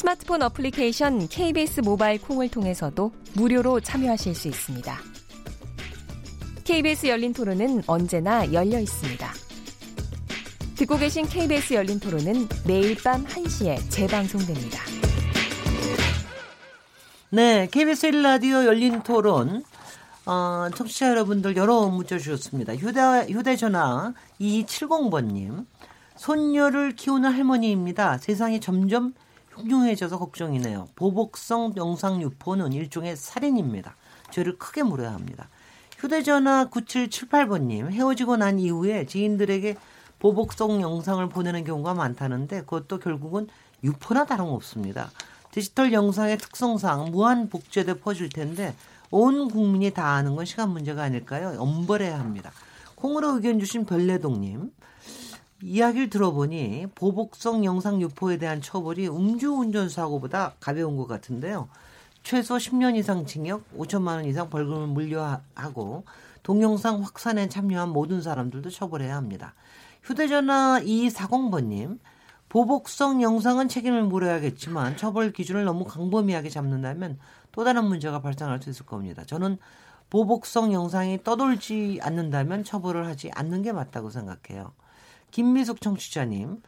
[0.00, 4.96] 스마트폰 어플리케이션 KBS 모바일 콩을 통해서도 무료로 참여하실 수 있습니다.
[6.64, 9.30] KBS 열린 토론은 언제나 열려 있습니다.
[10.76, 14.80] 듣고 계신 KBS 열린 토론은 매일 밤 1시에 재방송됩니다.
[17.28, 19.62] 네, KBS 1라디오 열린 토론.
[20.24, 22.74] 어, 청취자 여러분들 여러 문자 주셨습니다.
[22.74, 25.66] 휴대, 휴대전화 2270번님.
[26.16, 28.16] 손녀를 키우는 할머니입니다.
[28.16, 29.12] 세상이 점점
[29.60, 30.88] 흉흉해져서 걱정이네요.
[30.94, 33.94] 보복성 영상 유포는 일종의 살인입니다.
[34.30, 35.48] 죄를 크게 물어야 합니다.
[35.98, 37.90] 휴대전화 9778번님.
[37.90, 39.76] 헤어지고 난 이후에 지인들에게
[40.18, 43.48] 보복성 영상을 보내는 경우가 많다는데 그것도 결국은
[43.84, 45.10] 유포나 다름없습니다.
[45.50, 48.74] 디지털 영상의 특성상 무한 복제돼 퍼질 텐데
[49.10, 51.56] 온 국민이 다 아는 건 시간 문제가 아닐까요?
[51.58, 52.52] 엄벌해야 합니다.
[52.94, 54.70] 콩으로 의견 주신 별내동님.
[55.62, 61.68] 이야기를 들어보니 보복성 영상 유포에 대한 처벌이 음주운전 사고보다 가벼운 것 같은데요.
[62.22, 66.04] 최소 10년 이상 징역, 5천만 원 이상 벌금을 물려하고
[66.42, 69.54] 동영상 확산에 참여한 모든 사람들도 처벌해야 합니다.
[70.02, 71.98] 휴대전화 2240번님,
[72.48, 77.18] 보복성 영상은 책임을 물어야겠지만 처벌 기준을 너무 광범위하게 잡는다면
[77.52, 79.24] 또 다른 문제가 발생할 수 있을 겁니다.
[79.26, 79.58] 저는
[80.08, 84.72] 보복성 영상이 떠돌지 않는다면 처벌을 하지 않는 게 맞다고 생각해요.
[85.30, 86.62] 김미숙 청취자님,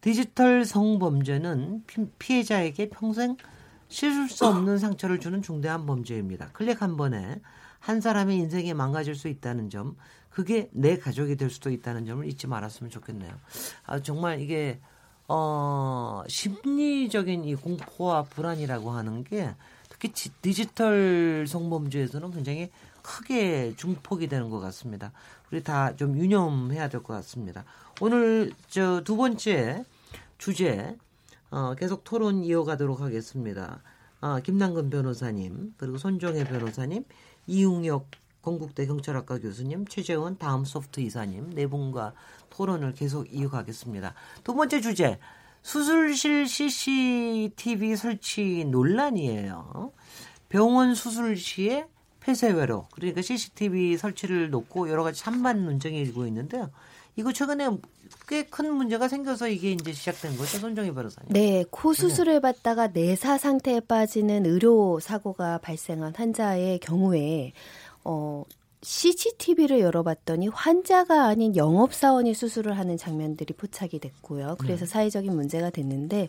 [0.00, 1.84] 디지털 성범죄는
[2.18, 3.36] 피해자에게 평생
[3.88, 6.50] 씻을 수 없는 상처를 주는 중대한 범죄입니다.
[6.52, 7.40] 클릭 한 번에
[7.80, 9.96] 한 사람의 인생이 망가질 수 있다는 점,
[10.30, 13.32] 그게 내 가족이 될 수도 있다는 점을 잊지 말았으면 좋겠네요.
[13.86, 14.80] 아, 정말 이게,
[15.28, 19.54] 어, 심리적인 이 공포와 불안이라고 하는 게
[19.88, 20.12] 특히
[20.42, 22.70] 디지털 성범죄에서는 굉장히
[23.02, 25.12] 크게 중폭이 되는 것 같습니다.
[25.52, 27.64] 우리 다 좀 유념해야 될 것 같습니다.
[28.00, 29.84] 오늘 저 두 번째
[30.38, 30.96] 주제
[31.50, 33.82] 어, 계속 토론 이어가도록 하겠습니다.
[34.20, 37.04] 어, 김남근 변호사님 그리고 손정혜 변호사님
[37.46, 38.10] 이웅혁
[38.42, 42.14] 건국대 경찰학과 교수님 최재원 다음 소프트 이사님 네 분과
[42.50, 44.14] 토론을 계속 이어가겠습니다.
[44.42, 45.18] 두 번째 주제
[45.62, 49.92] 수술실 CCTV 설치 논란이에요.
[50.48, 51.86] 병원 수술 시에
[52.20, 56.70] 폐쇄회로 그러니까 CCTV 설치를 놓고 여러 가지 찬반 논쟁이 일고 있는데요.
[57.16, 57.68] 이거 최근에
[58.28, 61.32] 꽤 큰 문제가 생겨서 이게 이제 시작된 거죠, 손정희 변호사님.
[61.32, 67.52] 네, 코 수술을 받다가 내사 상태에 빠지는 의료 사고가 발생한 환자의 경우에
[68.04, 68.44] 어
[68.82, 74.56] CCTV를 열어봤더니 환자가 아닌 영업사원이 수술을 하는 장면들이 포착이 됐고요.
[74.58, 74.90] 그래서 네.
[74.90, 76.28] 사회적인 문제가 됐는데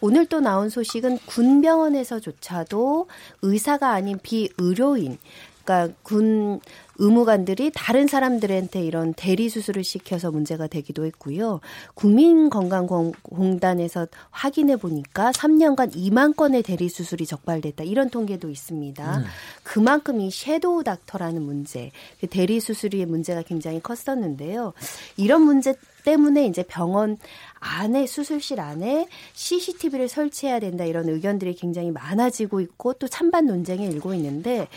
[0.00, 3.08] 오늘 또 나온 소식은 군병원에서조차도
[3.42, 5.18] 의사가 아닌 비의료인
[5.64, 6.60] 그러니까 군
[6.98, 11.60] 의무관들이 다른 사람들한테 이런 대리 수술을 시켜서 문제가 되기도 했고요.
[11.94, 19.18] 국민건강공단에서 확인해 보니까 3년간 2만 건의 대리 수술이 적발됐다 이런 통계도 있습니다.
[19.18, 19.24] 음.
[19.62, 21.90] 그만큼 이 섀도우 닥터라는 문제,
[22.20, 24.74] 그 대리 수술의 문제가 굉장히 컸었는데요.
[25.16, 25.74] 이런 문제
[26.04, 27.18] 때문에 이제 병원
[27.66, 34.14] 안에 수술실 안에 CCTV를 설치해야 된다 이런 의견들이 굉장히 많아지고 있고 또 찬반 논쟁이 일고
[34.14, 34.68] 있는데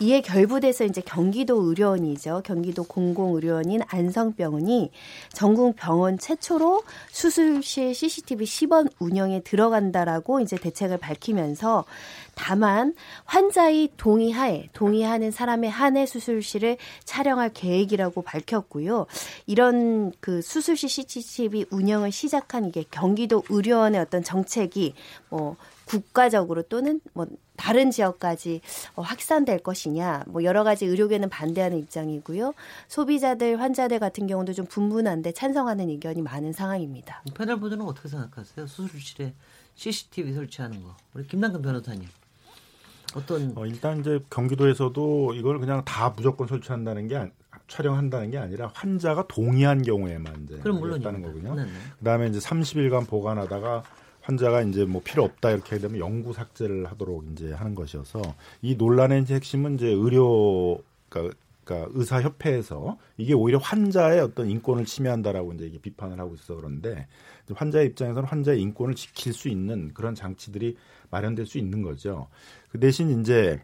[0.00, 2.42] 이에 결부돼서 이제 경기도 의료원이죠.
[2.44, 4.90] 경기도 공공의료원인 안성병원이
[5.34, 11.84] 전국 병원 최초로 수술실 CCTV 10원 운영에 들어간다라고 이제 대책을 밝히면서
[12.34, 12.94] 다만
[13.26, 19.06] 환자의 동의하에 동의하는 사람의 한해 수술실을 촬영할 계획이라고 밝혔고요.
[19.46, 24.94] 이런 그 수술실 CCTV 운영을 시 작한 이게 경기도 의료원의 어떤 정책이
[25.28, 27.26] 뭐 국가적으로 또는 뭐
[27.56, 28.62] 다른 지역까지
[28.94, 32.54] 어, 확산될 것이냐, 뭐 여러 가지 의료계는 반대하는 입장이고요.
[32.88, 37.22] 소비자들, 환자들 같은 경우도 좀 분분한데 찬성하는 의견이 많은 상황입니다.
[37.34, 38.66] 패널분들은 어떻게 생각하세요?
[38.66, 39.34] 수술실에
[39.74, 40.96] CCTV 설치하는 거.
[41.12, 42.08] 우리 김남근 변호사님.
[43.14, 47.30] 어떤 어, 일단 이제 경기도에서도 이걸 그냥 다 무조건 설치한다는 게
[47.68, 51.54] 촬영한다는 게 아니라 환자가 동의한 경우에만 이제 그럼 물론다는 거군요.
[51.54, 51.70] 네네.
[51.98, 53.82] 그다음에 이제 30일간 보관하다가
[54.22, 58.20] 환자가 이제 뭐 필요 없다 이렇게 되면 영구 삭제를 하도록 이제 하는 것이어서
[58.62, 64.84] 이 논란의 이제 핵심은 이제 의료 그러니까, 그러니까 의사 협회에서 이게 오히려 환자의 어떤 인권을
[64.84, 67.06] 침해한다라고 이제 비판을 하고 있어 그런데
[67.52, 70.76] 환자의 입장에서는 환자의 인권을 지킬 수 있는 그런 장치들이
[71.10, 72.28] 마련될 수 있는 거죠.
[72.70, 73.60] 그 대신 이제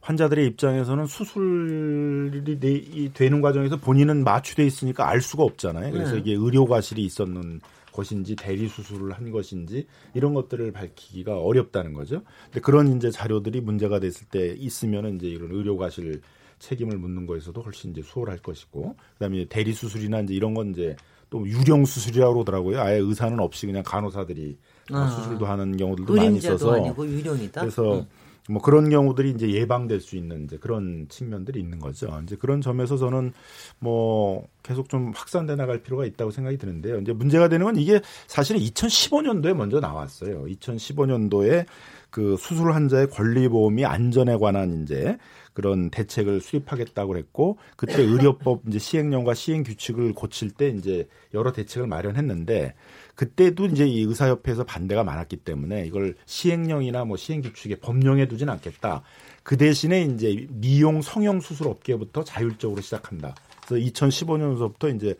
[0.00, 5.92] 환자들의 입장에서는 수술이 되는 과정에서 본인은 마취돼 있으니까 알 수가 없잖아요.
[5.92, 6.20] 그래서 네.
[6.20, 7.60] 이게 의료 과실이 있었는
[7.92, 12.22] 것인지 대리 수술을 한 것인지 이런 것들을 밝히기가 어렵다는 거죠.
[12.44, 16.22] 근데 그런 이제 자료들이 문제가 됐을 때 있으면은 이제 이런 의료 과실
[16.60, 20.94] 책임을 묻는 거에서도 훨씬 이제 수월할 것이고 그다음에 대리 수술이나 이제 이런 건 이제
[21.30, 22.80] 또 유령 수술이라고 그러더라고요.
[22.80, 24.58] 아예 의사는 없이 그냥 간호사들이
[24.92, 27.60] 아, 수술도 하는 경우들도 많이 있어서 아니고 유령이다.
[27.60, 28.06] 그래서 응.
[28.48, 32.20] 뭐 그런 경우들이 이제 예방될 수 있는 이제 그런 측면들이 있는 거죠.
[32.24, 33.32] 이제 그런 점에서 저는
[33.78, 36.98] 뭐 계속 좀 확산돼 나갈 필요가 있다고 생각이 드는데요.
[36.98, 40.44] 이제 문제가 되는 건 이게 사실은 2015년도에 먼저 나왔어요.
[40.46, 41.66] 2015년도에
[42.10, 45.16] 그 수술 환자의 권리 보험이 안전에 관한 이제
[45.60, 51.86] 그런 대책을 수립하겠다고 그랬고 그때 의료법 이제 시행령과 시행 규칙을 고칠 때 이제 여러 대책을
[51.86, 52.74] 마련했는데
[53.14, 59.02] 그때도 이제 이 의사협회에서 반대가 많았기 때문에 이걸 시행령이나 뭐 시행 규칙에 법령에 두진 않겠다.
[59.42, 63.34] 그 대신에 이제 미용 성형 수술 업계부터 자율적으로 시작한다.
[63.66, 65.14] 그래서 2015년서부터 이제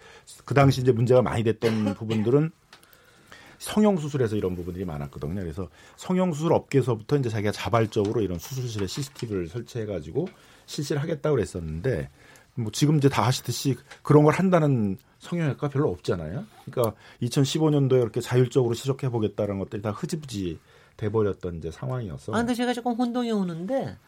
[0.47, 2.51] 그 당시 이제 문제가 많이 됐던 부분들은
[3.61, 5.35] 성형 수술에서 이런 부분들이 많았거든요.
[5.35, 10.29] 그래서 성형 수술 업계에서부터 이제 자기가 자발적으로 이런 수술실에 CCTV를 설치해 가지고
[10.65, 12.09] 실시를 하겠다고 그랬었는데
[12.55, 16.47] 뭐 지금 이제 다 하시듯이 그런 걸 한다는 성형외과 별로 없잖아요.
[16.65, 20.59] 그러니까 2015년도에 이렇게 자율적으로 시작해 보겠다는 것들이 다 흐지부지
[20.97, 22.33] 돼버렸던 이제 상황이었어.
[22.33, 23.99] 아, 근데 제가 조금 혼동이 오는데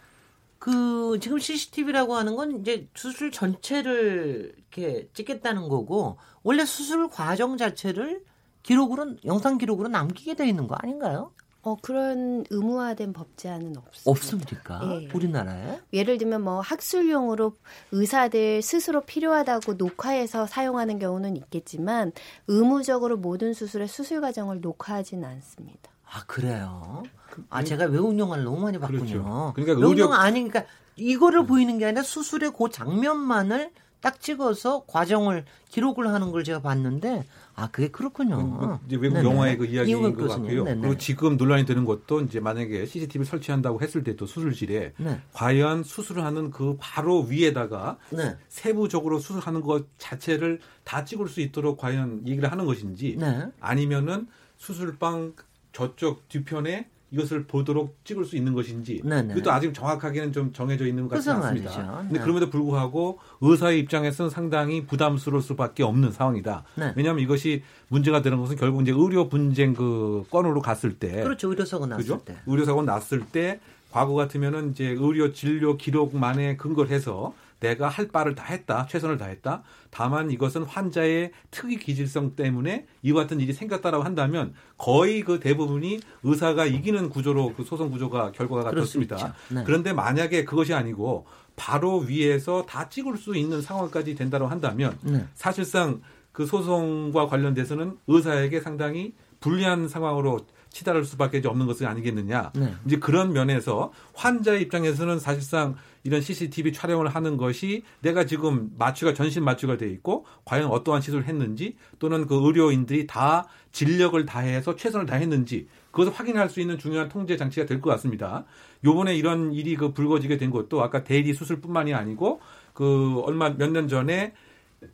[0.59, 8.23] 그 지금 CCTV라고 하는 건 이제 수술 전체를 이렇게 찍겠다는 거고 원래 수술 과정 자체를
[8.63, 11.33] 기록으로 영상 기록으로 남기게 돼 있는 거 아닌가요?
[11.65, 14.11] 어 그런 의무화된 법 제한은 없습니다.
[14.11, 14.81] 없습니까?
[14.85, 15.09] 예.
[15.15, 15.81] 우리나라에?
[15.93, 17.55] 예를 들면 뭐 학술용으로
[17.93, 22.11] 의사들 스스로 필요하다고 녹화해서 사용하는 경우는 있겠지만
[22.49, 25.93] 의무적으로 모든 수술의 수술 과정을 녹화하지는 않습니다.
[26.05, 27.05] 아 그래요?
[27.49, 28.99] 아 제가 외국 영화를 너무 많이 봤군요.
[28.99, 29.53] 그렇죠.
[29.55, 30.05] 그러니까 외국 의료...
[30.07, 33.71] 영화 아니 그러니까 이거를 보이는 게 아니라 수술의 그 장면만을
[34.03, 38.37] 딱 찍어서 과정을 기록을 하는 걸 제가 봤는데 아 그게 그렇군요.
[38.37, 39.29] 음, 이제 외국 네네.
[39.29, 40.65] 영화의 그 이야기인 것 같고요.
[40.65, 40.81] 네네.
[40.81, 45.21] 그리고 지금 논란이 되는 것도 이제 만약에 CCTV 설치한다고 했을 때도 수술실에 네.
[45.33, 48.37] 과연 수술을 하는 그 바로 위에다가 네.
[48.49, 53.47] 세부적으로 수술하는 것 자체를 다 찍을 수 있도록 과연 얘기를 하는 것인지 네.
[53.61, 54.27] 아니면은
[54.57, 55.35] 수술방
[55.73, 59.35] 저쪽 뒤편에 이것을 보도록 찍을 수 있는 것인지 네네.
[59.35, 61.71] 그것도 아직 정확하게는 좀 정해져 있는 것 같지 않습니다.
[61.71, 62.21] 그런데 네.
[62.21, 66.65] 그럼에도 불구하고 의사의 입장에서는 상당히 부담스러울 수밖에 없는 상황이다.
[66.77, 66.93] 네.
[66.97, 71.87] 왜냐하면 이것이 문제가 되는 것은 결국 이제 의료 분쟁 그 건으로 갔을 때 그렇죠 의료사고
[71.87, 72.23] 났을 그죠?
[72.25, 73.61] 때 의료사고 났을 때
[73.91, 79.63] 과거 같으면은 이제 의료 진료 기록만에 근거를 해서 내가 할 바를 다 했다, 최선을 다했다.
[79.91, 86.67] 다만 이것은 환자의 특이 기질성 때문에 이와 같은 일이 생겼다라고 한다면 거의 그 대부분이 의사가
[86.67, 89.35] 이기는 구조로 그 소송 구조가 결과가 그렇습니다.
[89.49, 89.63] 네.
[89.65, 95.25] 그런데 만약에 그것이 아니고 바로 위에서 다 찍을 수 있는 상황까지 된다고 한다면 네.
[95.35, 96.01] 사실상
[96.33, 102.53] 그 소송과 관련돼서는 의사에게 상당히 불리한 상황으로 치달을 수밖에 없는 것은 아니겠느냐.
[102.55, 102.75] 네.
[102.87, 109.45] 이제 그런 면에서 환자의 입장에서는 사실상 이런 CCTV 촬영을 하는 것이 내가 지금 마취가 전신
[109.45, 115.69] 마취가 돼 있고 과연 어떠한 시술을 했는지 또는 그 의료인들이 다 진력을 다해서 최선을 다했는지
[115.91, 118.45] 그것을 확인할 수 있는 중요한 통제 장치가 될 것 같습니다.
[118.85, 122.41] 요번에 이런 일이 그 불거지게 된 것도 아까 대리 수술뿐만이 아니고
[122.75, 124.33] 그 얼마 몇 년 전에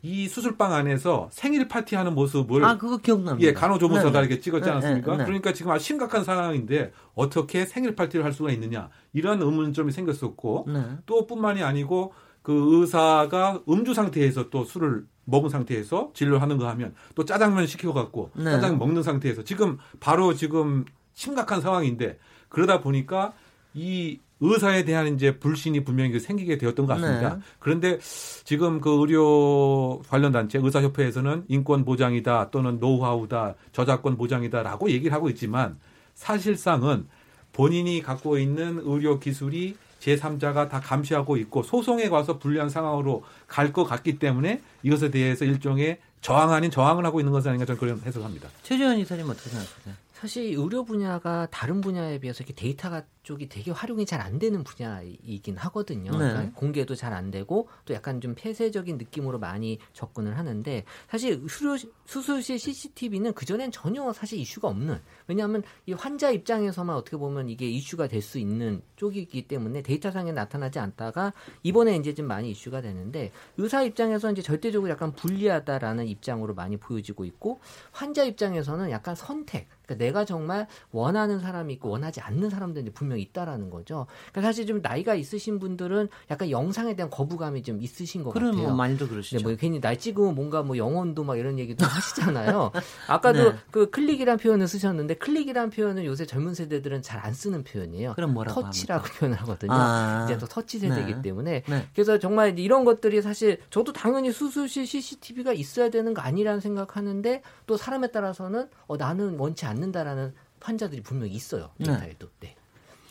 [0.02, 3.46] 이 수술방 안에서 생일 파티하는 모습을 아 그거 기억납니다.
[3.46, 4.18] 예, 간호조무사가 네, 네.
[4.20, 5.12] 이렇게 찍었지 네, 않았습니까?
[5.12, 9.92] 네, 네, 그러니까 지금 아주 심각한 상황인데 어떻게 생일 파티를 할 수가 있느냐 이런 의문점이
[9.92, 10.84] 생겼었고 네.
[11.06, 16.94] 또 뿐만이 아니고 그 의사가 음주 상태에서 또 술을 먹은 상태에서 진료를 하는 거 하면
[17.14, 22.18] 또 짜장면 시켜 갖고 짜장 먹는 상태에서 지금 바로 지금 심각한 상황인데
[22.48, 23.32] 그러다 보니까
[23.74, 27.34] 이 의사에 대한 이제 불신이 분명히 생기게 되었던 것 같습니다.
[27.34, 27.40] 네.
[27.58, 27.98] 그런데
[28.44, 35.78] 지금 그 의료 관련 단체 의사협회에서는 인권 보장이다 또는 노하우다 저작권 보장이다라고 얘기를 하고 있지만
[36.14, 37.06] 사실상은
[37.52, 43.84] 본인이 갖고 있는 의료 기술이 제3자가 다 감시하고 있고 소송에 가서 불리한 상황으로 갈 것
[43.84, 48.48] 같기 때문에 이것에 대해서 일종의 저항 아닌 저항을 하고 있는 것이 아닌가 저는 그런 해석합니다.
[48.62, 49.94] 최재현 이사님 어떻게 생각하세요?
[50.14, 55.56] 사실 의료 분야가 다른 분야에 비해서 이렇게 데이터가 쪽이 되게 활용이 잘 안 되는 분야이긴
[55.58, 56.10] 하거든요.
[56.12, 56.18] 네.
[56.18, 61.76] 그러니까 공개도 잘 안 되고 또 약간 좀 폐쇄적인 느낌으로 많이 접근을 하는데 사실 수료,
[62.04, 68.08] 수술실 CCTV는 그전엔 전혀 사실 이슈가 없는 왜냐하면 이 환자 입장에서만 어떻게 보면 이게 이슈가
[68.08, 71.32] 될 수 있는 쪽이기 때문에 데이터상에 나타나지 않다가
[71.62, 77.24] 이번에 이제 좀 많이 이슈가 되는데 의사 입장에서 이제 절대적으로 약간 불리하다라는 입장으로 많이 보여지고
[77.24, 77.60] 있고
[77.92, 83.22] 환자 입장에서는 약간 선택 그러니까 내가 정말 원하는 사람이 있고 원하지 않는 사람들이 분명히 분명히
[83.22, 84.06] 있다라는 거죠.
[84.32, 88.68] 그러니까 사실 좀 나이가 있으신 분들은 약간 영상에 대한 거부감이 좀 있으신 것 그런 같아요.
[88.68, 89.42] 뭐 많이도 그러시죠.
[89.42, 92.70] 뭐 괜히 날 찍으면 뭔가 뭐 영혼도 막 이런 얘기도 하시잖아요.
[93.08, 93.58] 아까도 네.
[93.70, 98.12] 그 클릭이란 표현을 쓰셨는데 클릭이란 표현은 요새 젊은 세대들은 잘 안 쓰는 표현이에요.
[98.14, 99.18] 그럼 뭐라고 터치라고 합니까?
[99.18, 99.72] 표현을 하거든요.
[99.72, 100.24] 아.
[100.24, 101.22] 이제 또 터치 세대이기 네.
[101.22, 101.88] 때문에 네.
[101.92, 107.76] 그래서 정말 이런 것들이 사실 저도 당연히 수술실 CCTV가 있어야 되는 거 아니라는 생각하는데 또
[107.76, 111.70] 사람에 따라서는 어, 나는 원치 않는다라는 환자들이 분명히 있어요.
[111.78, 112.28] 데이터에도.
[112.38, 112.54] 네.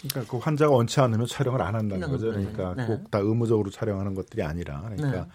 [0.01, 2.27] 그러니까 그 환자가 원치 않으면 촬영을 안 한다는 거죠.
[2.27, 2.85] 그러니까 네.
[2.85, 5.27] 꼭다 의무적으로 촬영하는 것들이 아니라 그러니까 네.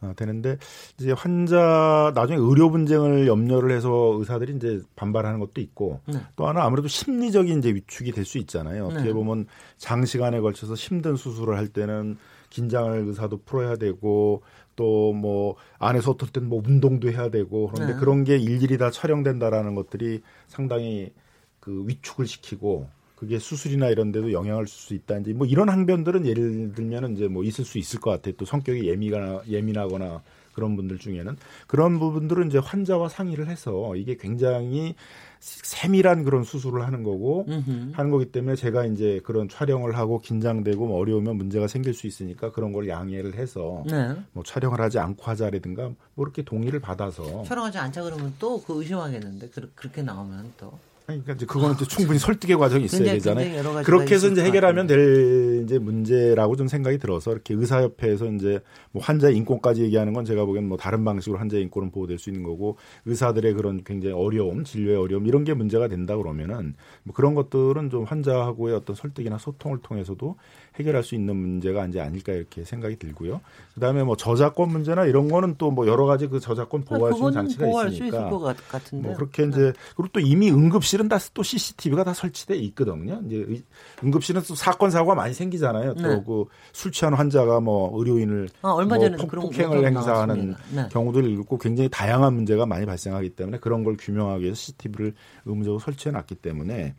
[0.00, 0.58] 어, 되는데
[0.98, 6.18] 이제 환자 나중에 의료 분쟁을 염려를 해서 의사들이 이제 반발하는 것도 있고 네.
[6.36, 8.86] 또 하나 아무래도 심리적인 이제 위축이 될 수 있잖아요.
[8.86, 9.46] 어떻게 보면
[9.78, 12.16] 장시간에 걸쳐서 힘든 수술을 할 때는
[12.50, 14.42] 긴장을 의사도 풀어야 되고
[14.76, 18.00] 또 뭐 안에서 어떨 때는 뭐 운동도 해야 되고 그런데 네.
[18.00, 21.12] 그런 게 일일이 다 촬영된다라는 것들이 상당히
[21.60, 22.88] 그 위축을 시키고
[23.24, 25.18] 그게 수술이나 이런 데도 영향을 줄 수 있다.
[25.18, 28.34] 이제 뭐 이런 항변들은 예를 들면은 이제 뭐 있을 수 있을 것 같아요.
[28.36, 34.94] 또 성격이 예민하거나 예민하거나 그런 분들 중에는 그런 부분들은 이제 환자와 상의를 해서 이게 굉장히
[35.40, 37.92] 세밀한 그런 수술을 하는 거고 음흠.
[37.92, 42.50] 하는 거기 때문에 제가 이제 그런 촬영을 하고 긴장되고 뭐 어려우면 문제가 생길 수 있으니까
[42.52, 44.14] 그런 걸 양해를 해서 네.
[44.32, 49.48] 뭐 촬영을 하지 않고 하자라든가 뭐 이렇게 동의를 받아서 촬영하지 않자 그러면 또 그 의심하겠는데
[49.50, 50.72] 그, 그렇게 나오면 또
[51.06, 53.62] 그러니까 이제 그거는 이제 충분히 설득의 과정이 있어야 굉장히, 되잖아요.
[53.62, 54.86] 굉장히 그렇게 해서 이제 것 해결하면.
[54.86, 60.44] 될 이제 문제라고 좀 생각이 들어서 이렇게 의사협회에서 이제 뭐 환자 인권까지 얘기하는 건 제가
[60.44, 64.96] 보기엔 뭐 다른 방식으로 환자 인권은 보호될 수 있는 거고 의사들의 그런 굉장히 어려움, 진료의
[64.96, 70.36] 어려움 이런 게 문제가 된다 그러면은 뭐 그런 것들은 좀 환자하고의 어떤 설득이나 소통을 통해서도
[70.76, 73.40] 해결할 수 있는 문제가 이제 아닐까 이렇게 생각이 들고요.
[73.74, 77.32] 그다음에 뭐 저작권 문제나 이런 거는 또 뭐 여러 가지 그 저작권 보호할 수 있는
[77.32, 79.08] 장치가 보호할 수 있으니까 있을 것 같- 같은데.
[79.08, 83.20] 뭐 그렇게 이제 그리고 또 이미 응급실은 다 또 CCTV가 다 설치돼 있거든요.
[83.26, 83.62] 이제 의-
[84.02, 85.94] 응급실은 또 사건 사고가 많이 생기잖아요.
[85.94, 86.02] 네.
[86.02, 90.54] 또그 술 취한 환자가 뭐 의료인을 아, 얼마 뭐 전에도 그런 폭행을 행사하는.
[90.74, 90.88] 네.
[90.90, 95.14] 경우들이 있고 굉장히 다양한 문제가 많이 발생하기 때문에 그런 걸 규명하기 위해서 CCTV를
[95.44, 96.94] 의무적으로 설치해 놨기 때문에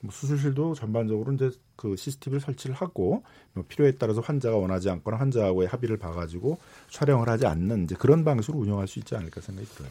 [0.00, 1.50] 뭐 수술실도 전반적으로 이제
[1.82, 3.24] 그 CCTV를 설치를 하고
[3.54, 6.58] 뭐 필요에 따라서 환자가 원하지 않거나 환자하고의 합의를 봐가지고
[6.90, 9.90] 촬영을 하지 않는 이제 그런 방식으로 운영할 수 있지 않을까 생각이 들어요.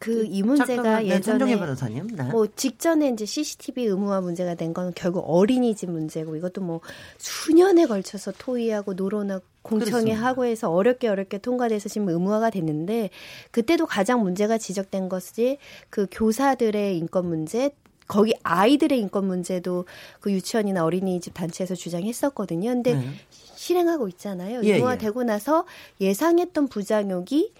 [0.00, 2.06] 그이 문제가 네, 예전에 변호사님.
[2.08, 2.22] 네.
[2.24, 6.80] 뭐 직전에 이제 CCTV 의무화 문제가 된 건 결국 어린이집 문제고 이것도 뭐
[7.18, 10.26] 수년에 걸쳐서 토의하고 노론하고 공청회 그렇습니다.
[10.26, 13.10] 하고 해서 어렵게 어렵게 통과돼서 지금 의무화가 됐는데
[13.50, 15.58] 그때도 가장 문제가 지적된 것이
[15.90, 17.70] 그 교사들의 인권 문제
[18.08, 19.84] 거기 아이들의 인권 문제도
[20.20, 22.70] 그 유치원이나 어린이집 단체에서 주장했었거든요.
[22.70, 23.06] 근데 네.
[23.54, 24.62] 실행하고 있잖아요.
[24.64, 25.66] 예, 의무화되고 나서
[26.00, 27.52] 예상했던 부작용이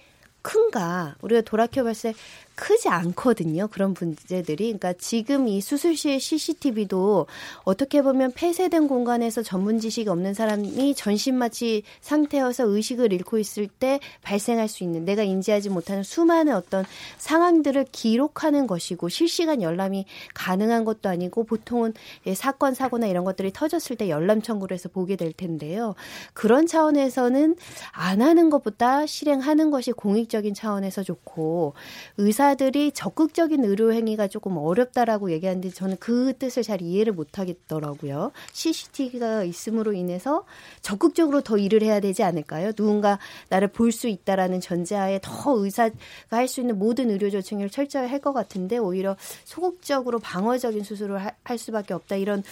[0.43, 2.19] 큰가 우리가 돌아켜 봤을 때
[2.58, 3.68] 크지 않거든요.
[3.68, 4.64] 그런 문제들이.
[4.64, 7.28] 그러니까 지금 이 수술실 CCTV도
[7.62, 14.66] 어떻게 보면 폐쇄된 공간에서 전문 지식이 없는 사람이 전신마취 상태여서 의식을 잃고 있을 때 발생할
[14.66, 16.84] 수 있는 내가 인지하지 못하는 수많은 어떤
[17.18, 21.94] 상황들을 기록하는 것이고 실시간 열람이 가능한 것도 아니고 보통은
[22.26, 25.94] 예, 사건 사고나 이런 것들이 터졌을 때 열람 청구를 해서 보게 될 텐데요.
[26.32, 27.54] 그런 차원에서는
[27.92, 31.74] 안 하는 것보다 실행하는 것이 공익적인 차원에서 좋고
[32.16, 38.33] 의사 들이 적극적인 의료 행위가 조금 어렵다라고 얘기하는데 저는 그 뜻을 잘 이해를 못 하겠더라고요.
[38.52, 40.45] CCTV가 있음으로 인해서
[40.83, 42.73] 적극적으로 더 일을 해야 되지 않을까요?
[42.73, 45.95] 누군가 나를 볼 수 있다라는 전제하에 더 의사가
[46.31, 51.33] 할 수 있는 모든 의료 조치를 철저히 할 것 같은데 오히려 소극적으로 방어적인 수술을 하-
[51.45, 52.43] 할 수밖에 없다 이런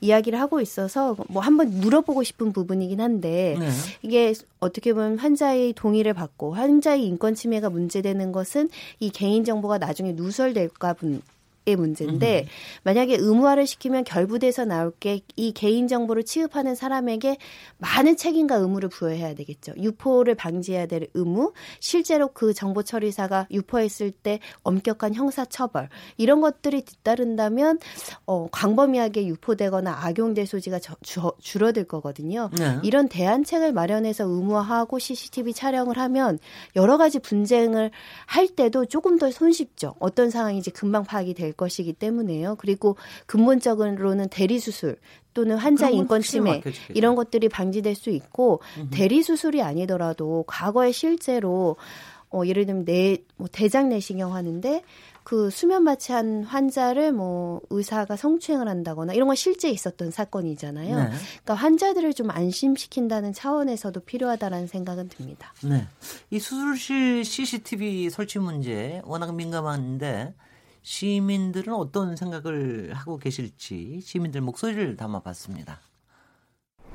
[0.00, 3.68] 이야기를 하고 있어서 뭐 한번 물어보고 싶은 부분이긴 한데 네.
[4.02, 8.68] 이게 어떻게 보면 환자의 동의를 받고 환자의 인권 침해가 문제되는 것은
[9.00, 11.22] 이 개인 정보가 나중에 누설될까 분.
[11.66, 12.46] 의 문제인데
[12.82, 17.38] 만약에 의무화를 시키면 결부돼서 나올 게 이 개인 정보를 취급하는 사람에게
[17.78, 19.72] 많은 책임과 의무를 부여해야 되겠죠.
[19.78, 26.82] 유포를 방지해야 될 의무, 실제로 그 정보 처리사가 유포했을 때 엄격한 형사 처벌 이런 것들이
[26.82, 27.78] 뒤따른다면
[28.26, 32.50] 어, 광범위하게 유포되거나 악용될 소지가 저- 주- 줄어들 거거든요.
[32.58, 32.78] 네.
[32.82, 36.38] 이런 대안책을 마련해서 의무화하고 CCTV 촬영을 하면
[36.76, 37.90] 여러 가지 분쟁을
[38.26, 39.94] 할 때도 조금 더 손쉽죠.
[39.98, 42.56] 어떤 상황인지 금방 파악이 될 것이기 때문에요.
[42.56, 42.96] 그리고
[43.26, 44.96] 근본적으로는 대리 수술
[45.34, 46.62] 또는 환자 인권 침해.
[46.94, 51.76] 이런 것들이 방지될 수 있고 대리 수술이 아니더라도 과거에 실제로
[52.30, 54.82] 어 예를 들면 내 뭐 대장 내시경 하는데
[55.24, 60.96] 그 수면 마취한 환자를 뭐 의사가 성추행을 한다거나 이런 건 실제 있었던 사건이잖아요.
[60.96, 61.10] 네.
[61.42, 65.52] 그러니까 환자들을 좀 안심시킨다는 차원에서도 필요하다라는 생각은 듭니다.
[65.62, 65.86] 네.
[66.30, 70.34] 이 수술실 CCTV 설치 문제 워낙 민감한데
[70.84, 75.80] 시민들은 어떤 생각을 하고 계실지 시민들 목소리를 담아봤습니다.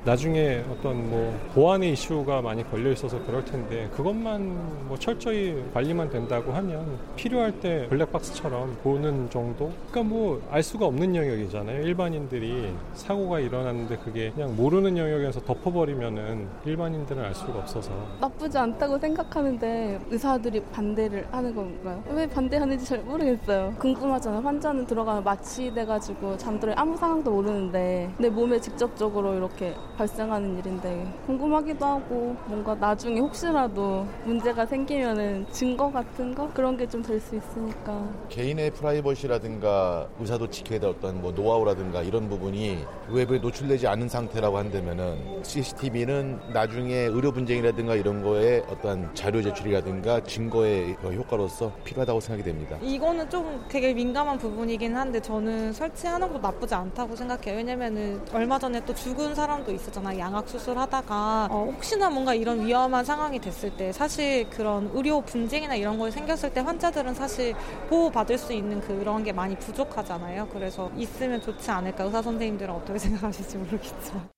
[0.04, 6.52] 나중에 어떤 뭐 보안의 이슈가 많이 걸려 있어서 그럴 텐데 그것만 뭐 철저히 관리만 된다고
[6.52, 9.70] 하면 필요할 때 블랙박스처럼 보는 정도?
[9.90, 11.82] 그러니까 뭐 알 수가 없는 영역이잖아요.
[11.82, 17.90] 일반인들이 사고가 일어났는데 그게 그냥 모르는 영역에서 덮어버리면은 일반인들은 알 수가 없어서
[18.20, 22.02] 나쁘지 않다고 생각하는데 의사들이 반대를 하는 건가요?
[22.10, 23.74] 왜 반대하는지 잘 모르겠어요.
[23.78, 24.40] 궁금하잖아요.
[24.40, 32.34] 환자는 들어가면 마취돼가지고 잠들어 아무 상황도 모르는데 내 몸에 직접적으로 이렇게 발생하는 일인데 궁금하기도 하고
[32.46, 38.70] 뭔가 나중에 혹시라도 문제가 생기면은 증거 같은 거 그런 게 좀 될 수 있으니까 개인의
[38.70, 42.78] 프라이버시라든가 의사도 지켜야 될 어떤 뭐 노하우라든가 이런 부분이
[43.10, 50.96] 외부에 노출되지 않은 상태라고 한다면은 CCTV는 나중에 의료 분쟁이라든가 이런 거에 어떤 자료 제출이라든가 증거의
[51.02, 52.78] 효과로서 필요하다고 생각이 됩니다.
[52.80, 57.56] 이거는 좀 되게 민감한 부분이긴 한데 저는 설치하는 것도 나쁘지 않다고 생각해요.
[57.58, 60.16] 왜냐면은 얼마 전에 또 죽은 사람도 있었 있었잖아.
[60.18, 65.98] 양악 수술하다가 어, 혹시나 뭔가 이런 위험한 상황이 됐을 때 사실 그런 의료 분쟁이나 이런
[65.98, 67.54] 거에 생겼을 때 환자들은 사실
[67.88, 70.48] 보호받을 수 있는 그런 게 많이 부족하잖아요.
[70.48, 72.04] 그래서 있으면 좋지 않을까.
[72.04, 74.28] 의사 선생님들은 어떻게 생각하실지 모르겠지만.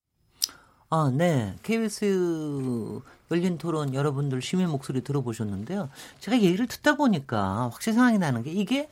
[0.90, 1.54] 아, 네.
[1.62, 5.88] KBS 열린 토론 여러분들 시민 목소리 들어보셨는데요.
[6.20, 8.90] 제가 얘기를 듣다 보니까 확실히 생각이 나는 게 이게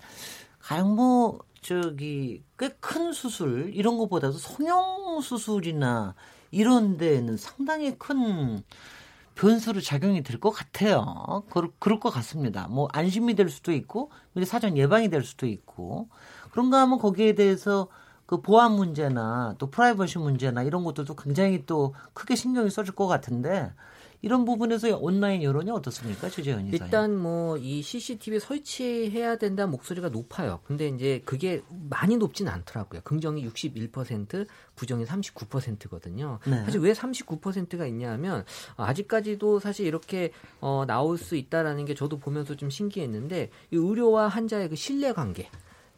[0.61, 6.15] 가령 뭐 저기 꽤 큰 수술 이런 것보다도 성형 수술이나
[6.51, 8.63] 이런 데는 상당히 큰
[9.35, 11.45] 변수로 작용이 될 것 같아요.
[11.51, 12.69] 그럴, 그럴 것 같습니다.
[12.69, 14.11] 뭐 안심이 될 수도 있고,
[14.45, 16.09] 사전 예방이 될 수도 있고,
[16.51, 17.89] 그런가 하면 거기에 대해서
[18.27, 23.73] 그 보안 문제나 또 프라이버시 문제나 이런 것들도 굉장히 또 크게 신경이 써질 것 같은데,
[24.23, 26.73] 이런 부분에서 온라인 여론이 어떻습니까, 주재현 이사님?
[26.85, 30.61] 일단 뭐 이 CCTV 설치해야 된다는 목소리가 높아요.
[30.65, 33.03] 근데 이제 그게 많이 높진 않더라고요.
[33.03, 34.47] 긍정이 61%,
[34.77, 36.39] 부정이 39%거든요.
[36.47, 36.65] 네.
[36.65, 38.45] 사실 왜 39%가 있냐면
[38.77, 44.69] 아직까지도 사실 이렇게 어, 나올 수 있다라는 게 저도 보면서 좀 신기했는데 이 의료와 환자의
[44.69, 45.49] 그 신뢰 관계.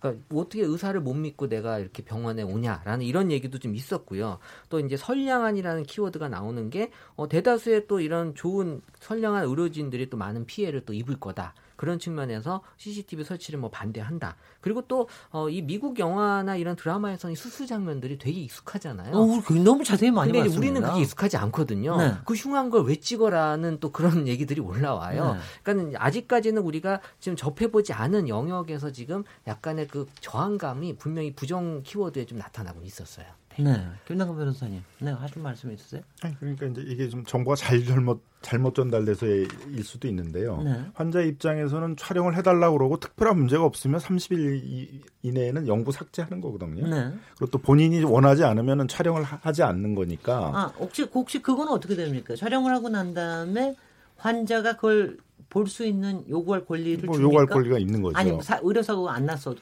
[0.02, 4.38] 그러니까 뭐 어떻게 의사를 못 믿고 내가 이렇게 병원에 오냐라는 이런 얘기도 좀 있었고요.
[4.68, 10.44] 또 이제 선량한이라는 키워드가 나오는 게 어, 대다수의 또 이런 좋은 선량한 의료진들이 또 많은
[10.44, 11.54] 피해를 또 입을 거다.
[11.82, 14.36] 그런 측면에서 CCTV 설치를 뭐 반대한다.
[14.60, 19.16] 그리고 또이 어, 미국 영화나 이런 드라마에서는 수술 장면들이 되게 익숙하잖아요.
[19.16, 20.56] 어, 너무 자세히 많이 근데.
[20.56, 21.96] 우리는 그게 익숙하지 않거든요.
[21.96, 22.14] 네.
[22.24, 25.34] 그 흉한 걸 왜 찍어라는 또 그런 얘기들이 올라와요.
[25.34, 25.40] 네.
[25.64, 32.38] 그러니까 아직까지는 우리가 지금 접해보지 않은 영역에서 지금 약간의 그 저항감이 분명히 부정 키워드에 좀
[32.38, 33.26] 나타나고 있었어요.
[33.58, 33.84] 네.
[34.06, 34.82] 김남근 변호사님.
[35.00, 36.02] 네, 하실 말씀이 있으세요?
[36.22, 39.48] 아니, 그러니까 이제 이게 좀 정보가 잘 잘못 잘못 전달돼서일
[39.84, 40.60] 수도 있는데요.
[40.62, 40.82] 네.
[40.94, 46.88] 환자 입장에서는 촬영을 해달라고 그러고 특별한 문제가 없으면 30일 이내에는 영구 삭제하는 거거든요.
[46.88, 47.12] 네.
[47.36, 50.50] 그리고 또 본인이 원하지 않으면 촬영을 하지 않는 거니까.
[50.54, 52.34] 아, 혹시 혹시 그건 어떻게 됩니까?
[52.34, 53.76] 촬영을 하고 난 다음에
[54.16, 55.18] 환자가 그걸
[55.50, 58.16] 볼 수 있는 요구할 권리를 뭐 요구할 권리가 있는 거죠.
[58.16, 59.60] 아니, 의료 사고가 안 났어도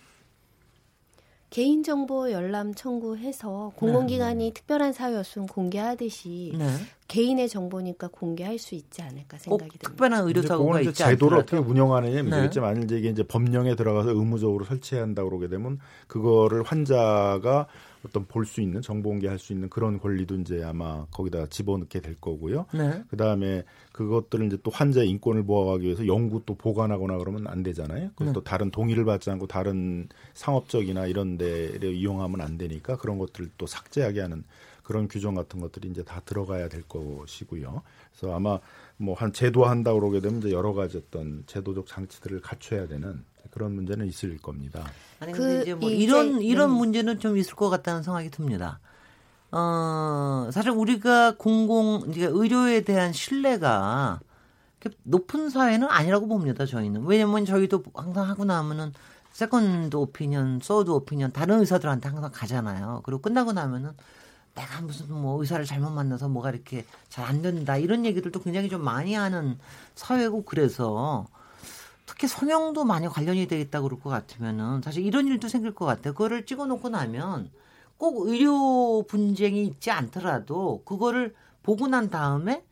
[1.50, 4.52] 개인정보 열람 청구해서 공공기관이 네.
[4.52, 6.66] 특별한 사유였으면 공개하듯이 네.
[7.08, 9.88] 개인의 정보니까 공개할 수 있지 않을까 생각이 듭니다.
[9.88, 12.80] 특별한 의료 사고가 있지 제도를 어떻게 운영하느냐 문제겠지만 네.
[12.80, 17.66] 만일 이게 이제 법령에 들어가서 의무적으로 설치해야 한다 고 그러게 되면 그거를 환자가
[18.04, 22.14] 어떤 볼 수 있는 정보 공개할 수 있는 그런 권리도 이제 아마 거기다 집어넣게 될
[22.20, 22.66] 거고요.
[22.72, 23.02] 네.
[23.08, 28.10] 그 다음에 그것들을 이제 또 환자의 인권을 보호하기 위해서 연구 또 보관하거나 그러면 안 되잖아요.
[28.16, 28.32] 그리고 네.
[28.32, 33.66] 또 다른 동의를 받지 않고 다른 상업적이나 이런 데를 이용하면 안 되니까 그런 것들을 또
[33.66, 34.44] 삭제하게 하는
[34.82, 37.82] 그런 규정 같은 것들이 이제 다 들어가야 될 것이고요.
[38.10, 38.58] 그래서 아마
[39.00, 43.74] 뭐 한 제도화한다 고 그러게 되면 이제 여러 가지 어떤 제도적 장치들을 갖춰야 되는 그런
[43.74, 44.84] 문제는 있을 겁니다.
[45.18, 46.76] 아니 근데 그, 이제 뭐 이런 이런 음.
[46.76, 48.78] 문제는 좀 있을 것 같다는 생각이 듭니다.
[49.52, 54.20] 어, 사실 우리가 공공 이제 의료에 대한 신뢰가
[55.02, 56.66] 높은 사회는 아니라고 봅니다.
[56.66, 58.92] 저희는 왜냐면 저희도 항상 하고 나면은
[59.32, 63.00] second opinion, third opinion 다른 의사들한테 항상 가잖아요.
[63.04, 63.92] 그리고 끝나고 나면은
[64.54, 68.82] 내가 무슨 뭐 의사를 잘못 만나서 뭐가 이렇게 잘 안 된다 이런 얘기들도 굉장히 좀
[68.82, 69.58] 많이 하는
[69.94, 71.26] 사회고 그래서
[72.06, 76.12] 특히 성형도 많이 관련이 되어 있다고 그럴 것 같으면은 사실 이런 일도 생길 것 같아요.
[76.14, 77.50] 그거를 찍어놓고 나면
[77.96, 82.64] 꼭 의료 분쟁이 있지 않더라도 그거를 보고 난 다음에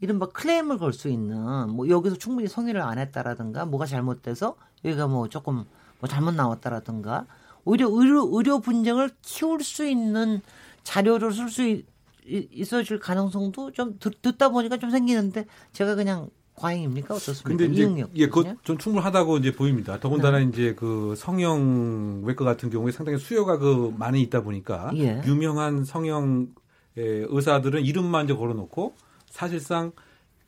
[0.00, 5.28] 이른바 클레임을 걸 수 있는 뭐 여기서 충분히 성의를 안 했다라든가 뭐가 잘못돼서 여기가 뭐
[5.28, 5.64] 조금
[5.98, 7.26] 뭐 잘못 나왔다라든가
[7.64, 10.40] 오히려 의료 의료 분쟁을 키울 수 있는
[10.82, 11.82] 자료를 쓸 수
[12.24, 17.48] 있어질 가능성도 좀 듣, 다 보니까 좀 생기는데 제가 그냥 과잉입니까 어떻습니까?
[17.48, 19.98] 근데 이제 예, 그전 충분하다고 이제 보입니다.
[20.00, 20.44] 더군다나 네.
[20.44, 25.22] 이제 그 성형 외과 같은 경우에 상당히 수요가 그 많이 있다 보니까 예.
[25.24, 26.48] 유명한 성형
[26.96, 28.94] 의사들은 이름만 이제 걸어놓고
[29.30, 29.92] 사실상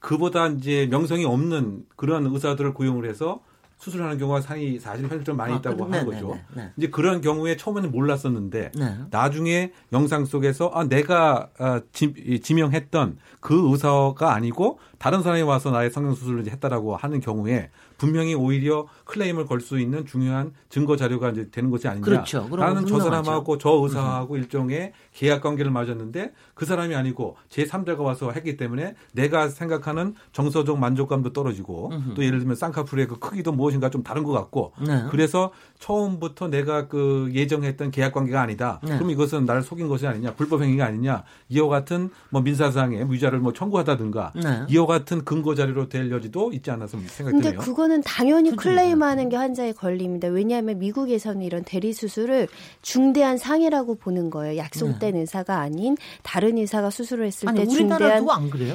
[0.00, 3.40] 그보다 이제 명성이 없는 그런 의사들을 고용을 해서
[3.80, 6.28] 수술하는 경우가 현실 좀 많이 아, 있다고 아, 하는 거죠.
[6.28, 6.72] 네네, 네.
[6.76, 8.96] 이제 그런 경우에 처음에는 몰랐었는데 네.
[9.10, 15.90] 나중에 영상 속에서 아 내가 아, 지, 지명했던 그 의사가 아니고 다른 사람이 와서 나의
[15.90, 21.48] 성형 수술을 했다라고 하는 경우에 분명히 오히려 클레임을 걸 수 있는 중요한 증거 자료가 이제
[21.50, 22.04] 되는 것이 아니냐.
[22.04, 22.46] 그렇죠.
[22.54, 24.40] 나는 저 사람하고 저 의사하고 음.
[24.40, 30.78] 일종의 계약 관계를 맺었는데 그 사람이 아니고 제 3자가 와서 했기 때문에 내가 생각하는 정서적
[30.78, 32.14] 만족감도 떨어지고 음흠.
[32.14, 35.04] 또 예를 들면 쌍꺼풀의 그 크기도 무엇인가 좀 다른 것 같고 네.
[35.10, 38.80] 그래서 처음부터 내가 그 예정했던 계약 관계가 아니다.
[38.82, 38.96] 네.
[38.96, 41.24] 그럼 이것은 나를 속인 것이 아니냐, 불법 행위가 아니냐.
[41.48, 44.66] 이와 같은 뭐 민사상의 무죄를 뭐 청구하다든가 네.
[44.68, 47.60] 이와 같은 근거 자료로 될 여지도 있지 않아서 생각이 드네요.
[47.60, 50.28] 그거는 당연히 클레임하는 게 환자의 권리입니다.
[50.28, 52.48] 왜냐하면 미국에서는 이런 대리 수술을
[52.82, 54.58] 중대한 상해라고 보는 거예요.
[54.58, 55.20] 약속된 네.
[55.20, 58.26] 의사가 아닌 다른 의사가 수술을 했을 아니, 때 중대한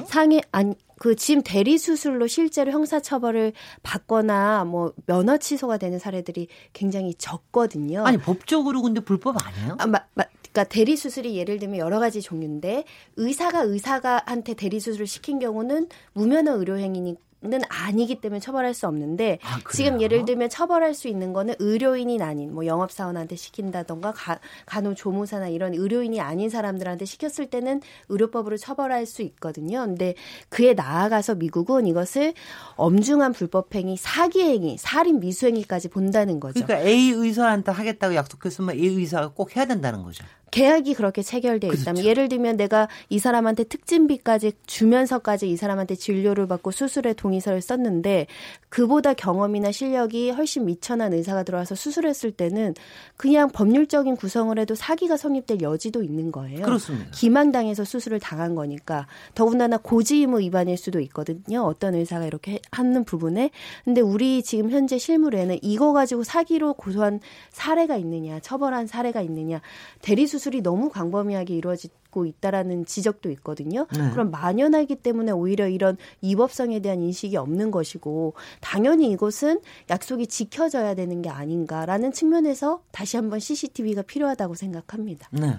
[0.07, 3.53] 상해 아니 그 지금 대리 수술로 실제로 형사 처벌을
[3.84, 8.05] 받거나 뭐 면허 취소가 되는 사례들이 굉장히 적거든요.
[8.05, 9.75] 아니 법적으로 근데 불법 아니에요?
[9.79, 10.23] 아, 마, 마,
[10.55, 12.86] 그러니까 대리 수술이 예를 들면 여러 가지 종류인데
[13.17, 19.38] 의사가 의사가한테 대리 수술을 시킨 경우는 무면허 의료 행위니 는 아니기 때문에 처벌할 수 없는데
[19.43, 24.39] 아, 지금 예를 들면 처벌할 수 있는 거는 의료인이 아닌 뭐 영업 사원한테 시킨다던가 가,
[24.65, 29.86] 간호조무사나 이런 의료인이 아닌 사람들한테 시켰을 때는 의료법으로 처벌할 수 있거든요.
[29.86, 30.15] 근데
[30.49, 32.34] 그에 나아가서 미국은 이것을
[32.77, 36.65] 엄중한 불법 행위, 사기 행위, 살인 미수 행위까지 본다는 거죠.
[36.65, 40.25] 그러니까 A 의사한테 하겠다고 약속했으면 A 의사가 꼭 해야 된다는 거죠.
[40.51, 42.03] 계약이 그렇게 체결돼 있다면 그렇죠.
[42.03, 48.28] 예를 들면 내가 이 사람한테 특진비까지 주면서까지 이 사람한테 진료를 받고 수술에 동의 서를 썼는데
[48.69, 52.74] 그보다 경험이나 실력이 훨씬 미천한 의사가 들어와서 수술했을 때는
[53.17, 56.62] 그냥 법률적인 구성을 해도 사기가 성립될 여지도 있는 거예요.
[56.62, 57.12] 그렇습니다.
[57.12, 61.62] 기망당해서 수술을 당한 거니까 더군다나 고지 의무 위반일 수도 있거든요.
[61.62, 63.52] 어떤 의사가 이렇게 하는 부분에
[63.84, 67.19] 근데 우리 지금 현재 실무에는 이거 가지고 사기로 고소한
[67.52, 69.62] 사례가 있느냐, 처벌한 사례가 있느냐,
[70.02, 73.88] 대리 수술 수술이 너무 광범위하게 이루어지 고 있다라는 지적도 있거든요.
[73.91, 74.10] 네.
[74.12, 81.21] 그럼 만연하기 때문에 오히려 이런 위법성에 대한 인식이 없는 것이고 당연히 이것은 약속이 지켜져야 되는
[81.21, 85.28] 게 아닌가라는 측면에서 다시 한번 CCTV가 필요하다고 생각합니다.
[85.32, 85.58] 네.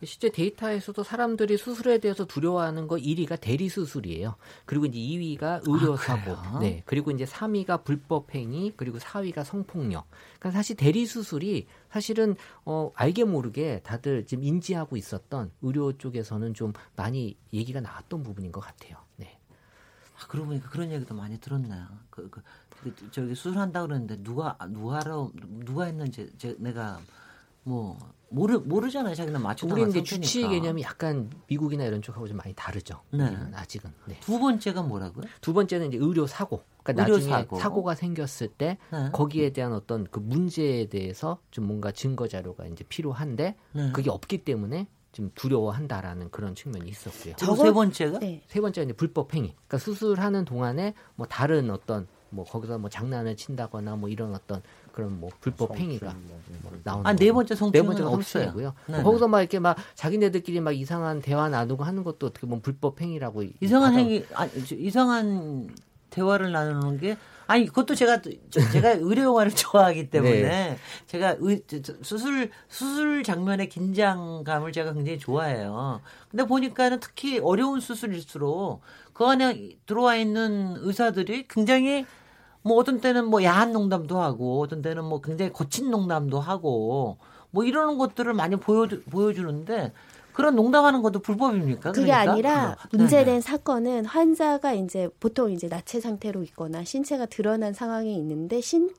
[0.00, 4.36] 그 실제 데이터에서도 사람들이 수술에 대해서 두려워하는 거 1위가 대리 수술이에요.
[4.64, 6.32] 그리고 이제 2위가 의료 사고.
[6.32, 6.82] 아, 네.
[6.86, 10.08] 그리고 이제 3위가 불법 행위, 그리고 4위가 성폭력.
[10.38, 12.34] 그러니까 사실 대리 수술이 사실은
[12.64, 18.60] 어 알게 모르게 다들 지금 인지하고 있었던 의료 쪽에서는 좀 많이 얘기가 나왔던 부분인 것
[18.60, 18.96] 같아요.
[19.16, 19.38] 네.
[20.18, 21.86] 아, 그러고 보니까 그런 얘기도 많이 들었나요?
[22.08, 22.40] 그, 그,
[22.82, 27.00] 그 저기 수술한다 그러는데 누가 누가로 누가 했는지 제, 내가
[27.62, 27.98] 뭐
[28.30, 29.14] 모르 모르잖아요.
[29.14, 33.00] 자기는 맞춰 우리 이제 주치 개념이 약간 미국이나 이런 쪽하고 좀 많이 다르죠.
[33.10, 33.24] 네.
[33.54, 33.92] 아직은.
[34.06, 34.16] 네.
[34.20, 35.24] 두 번째가 뭐라고요?
[35.40, 36.62] 두 번째는 이제 의료 사고.
[36.82, 37.82] 그러니까 의료 나중에 사고.
[37.82, 39.10] 가 생겼을 때 네.
[39.12, 43.92] 거기에 대한 어떤 그 문제에 대해서 좀 뭔가 증거 자료가 이제 필요한데 네.
[43.92, 47.34] 그게 없기 때문에 좀 두려워한다라는 그런 측면이 있었고요.
[47.36, 48.42] 세 번째가 네.
[48.46, 49.54] 세 번째는 이제 불법 행위.
[49.66, 55.20] 그러니까 수술하는 동안에 뭐 다른 어떤 뭐 거기서 뭐 장난을 친다거나 뭐 이런 어떤 그런
[55.20, 56.14] 뭐 불법 행위가
[56.62, 58.74] 뭐 나오는 아, 네 번째 성추행은 네 번째가 없어요.
[58.86, 59.02] 네.
[59.02, 63.44] 거기서 막 이렇게 막 자기네들끼리 막 이상한 대화 나누고 하는 것도 어떻게 보면 불법 행위라고
[63.60, 65.70] 이상한 행위 아 이상한
[66.10, 68.20] 대화를 나누는 게 아니 그것도 제가
[68.72, 70.78] 제가 의료 영화를 좋아하기 때문에 네.
[71.06, 71.62] 제가 의,
[72.02, 76.00] 수술 수술 장면의 긴장감을 제가 굉장히 좋아해요.
[76.30, 82.06] 근데 보니까는 특히 어려운 수술일수록 그 안에 들어와 있는 의사들이 굉장히
[82.62, 87.18] 뭐 어떤 때는 뭐 야한 농담도 하고 어떤 때는 뭐 굉장히 거친 농담도 하고
[87.50, 89.92] 뭐 이러는 것들을 많이 보여 보여주는데
[90.32, 91.92] 그런 농담하는 것도 불법입니까?
[91.92, 92.32] 그게 그러니까?
[92.32, 92.98] 아니라 네.
[92.98, 93.40] 문제된 네.
[93.40, 98.90] 사건은 환자가 이제 보통 이제 나체 상태로 있거나 신체가 드러난 상황이 있는데 신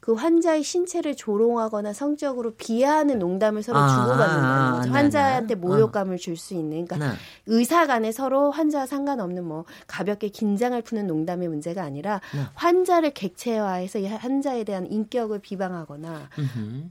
[0.00, 4.90] 그 환자의 신체를 조롱하거나 성적으로 비하하는 농담을 서로 아, 주고받는다는 거죠.
[4.90, 6.86] 아, 환자한테 모욕감을 줄 수 있는.
[6.86, 7.16] 그러니까 네.
[7.46, 12.42] 의사 간에 서로 환자와 상관없는 뭐 가볍게 긴장을 푸는 농담의 문제가 아니라 네.
[12.54, 16.84] 환자를 객체화해서 이 환자에 대한 인격을 비방하거나 음흠.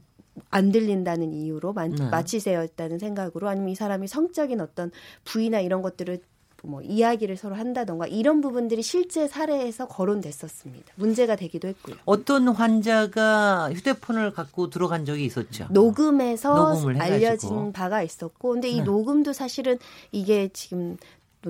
[0.50, 2.08] 안 들린다는 이유로 마, 네.
[2.10, 4.90] 마치세였다는 생각으로 아니면 이 사람이 성적인 어떤
[5.24, 6.20] 부위나 이런 것들을
[6.66, 10.92] 뭐 이야기를 서로 한다던가 이런 부분들이 실제 사례에서 거론됐었습니다.
[10.96, 11.96] 문제가 되기도 했고요.
[12.04, 15.68] 어떤 환자가 휴대폰을 갖고 들어간 적이 있었죠.
[15.70, 18.82] 녹음해서 알려진 바가 있었고 근데 이 네.
[18.82, 19.78] 녹음도 사실은
[20.10, 20.96] 이게 지금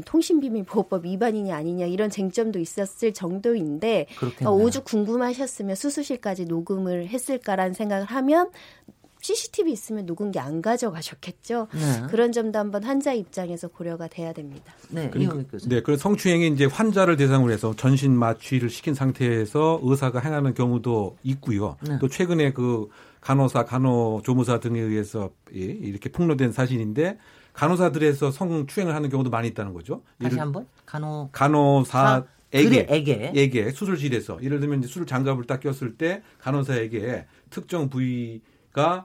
[0.04, 4.06] 통신비밀보호법 위반이냐 아니냐 이런 쟁점도 있었을 정도인데
[4.44, 8.50] 어, 오죽 궁금하셨으면 수수실까지 녹음을 했을까라는 생각을 하면
[9.20, 11.68] CCTV 있으면 녹음기 안 가져가셨겠죠.
[11.72, 12.06] 네.
[12.08, 14.72] 그런 점도 한번 환자 입장에서 고려가 돼야 됩니다.
[14.90, 20.54] 네, 그러니까, 네, 그런 성추행이 이제 환자를 대상으로 해서 전신 마취를 시킨 상태에서 의사가 행하는
[20.54, 21.76] 경우도 있고요.
[21.86, 21.98] 네.
[22.00, 22.88] 또 최근에 그
[23.20, 27.18] 간호사, 간호조무사 등에 의해서 이렇게 폭로된 사실인데
[27.52, 30.02] 간호사들에서 성추행을 하는 경우도 많이 있다는 거죠.
[30.22, 35.96] 다시 한번 간호 간호사 에게, 에게 에게 수술실에서 예를 들면 이제 수술 장갑을 딱 꼈을
[35.96, 38.40] 때 간호사에게 특정 부위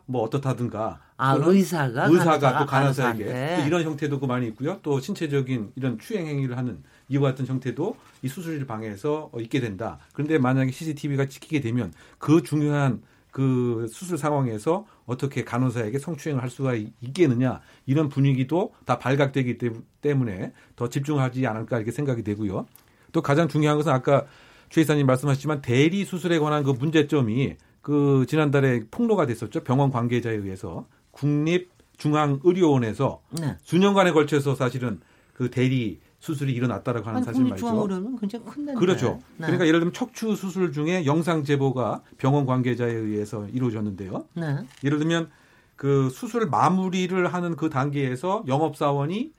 [0.06, 4.80] 뭐 어떻다든가 아 의사가 의사가 또 간호사에게 또 이런 형태도 그 많이 있고요.
[4.84, 10.00] 또 신체적인 이런 추행 행위를 하는 이와 같은 형태도 이 수술실 방에서 있게 된다.
[10.14, 16.76] 그런데 만약에 CCTV가 찍히게 되면 그 중요한 그 수술 상황에서 어떻게 간호사에게 성추행을 할 수가
[16.76, 19.58] 있겠느냐 이런 분위기도 다 발각되기
[20.02, 22.68] 때문에 더 집중하지 않을까 이렇게 생각이 되고요.
[23.12, 24.26] 또 가장 중요한 것은 아까
[24.70, 29.64] 최 이사님 말씀하셨지만 대리 수술에 관한 그 문제점이 그 지난달에 폭로가 됐었죠.
[29.64, 33.58] 병원 관계자에 의해서 국립 중앙의료원에서 네.
[33.62, 35.02] 수년간에 걸쳐서 사실은
[35.34, 37.88] 그 대리 수술이 일어났다라고 하는 사실 말이죠.
[38.22, 38.74] 굉장히 큰데.
[38.76, 39.20] 그렇죠.
[39.36, 39.48] 네.
[39.48, 44.26] 그러니까 예를 들면 척추 수술 중에 영상 제보가 병원 관계자에 의해서 이루어졌는데요.
[44.36, 44.60] 네.
[44.86, 45.30] 예를 들면
[45.76, 49.34] 그 수술 마무리를 하는 그 단계에서 영업 사원이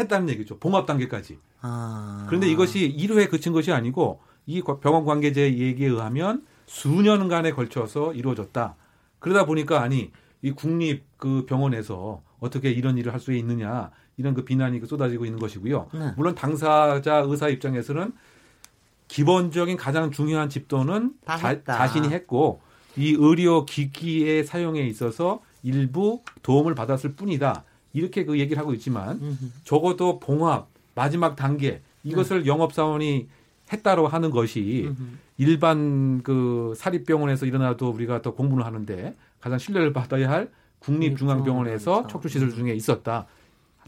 [0.00, 0.58] 했다는 얘기죠.
[0.58, 1.38] 봉합 단계까지.
[1.60, 2.24] 아.
[2.26, 8.76] 그런데 이것이 1회에 그친 것이 아니고 이 병원 관계자의 얘기에 의하면 수년간에 걸쳐서 이루어졌다.
[9.18, 10.10] 그러다 보니까 아니
[10.42, 15.24] 이 국립 그 병원에서 어떻게 이런 일을 할 수 있느냐 이런 그 비난이 그 쏟아지고
[15.24, 15.88] 있는 것이고요.
[15.94, 16.12] 네.
[16.16, 18.12] 물론 당사자 의사 입장에서는
[19.08, 22.60] 기본적인 가장 중요한 집도는 자, 자신이 했고
[22.96, 27.64] 이 의료 기기의 사용에 있어서 일부 도움을 받았을 뿐이다.
[27.92, 29.20] 이렇게 그 얘기를 하고 있지만
[29.64, 32.46] 적어도 봉합 마지막 단계 이것을 네.
[32.48, 33.28] 영업사원이
[33.72, 34.92] 했다고 하는 것이
[35.38, 42.74] 일반 그 사립병원에서 일어나도 우리가 더 공부를 하는데 가장 신뢰를 받아야 할 국립중앙병원에서 척추시술 중에
[42.74, 43.26] 있었다.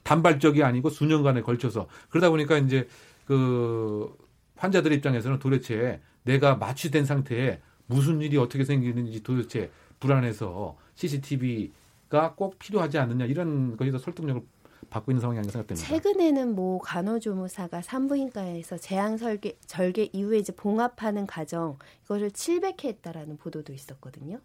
[0.02, 1.86] 단발적이 아니고 수년간에 걸쳐서.
[2.10, 2.86] 그러다 보니까 이제
[3.26, 4.14] 그
[4.56, 9.70] 환자들 입장에서는 도대체 내가 마취된 상태에 무슨 일이 어떻게 생기는지 도대체
[10.00, 14.42] 불안해서 CCTV가 꼭 필요하지 않느냐 이런 것이 더 설득력을
[14.90, 15.88] 받고 있는 상황이 아닌가 생각됩니다.
[15.88, 23.72] 최근에는 뭐 간호조무사가 산부인과에서 재앙 설계, 절개 이후에 이제 봉합하는 과정 이거를 700회 했다라는 보도도
[23.72, 24.40] 있었거든요.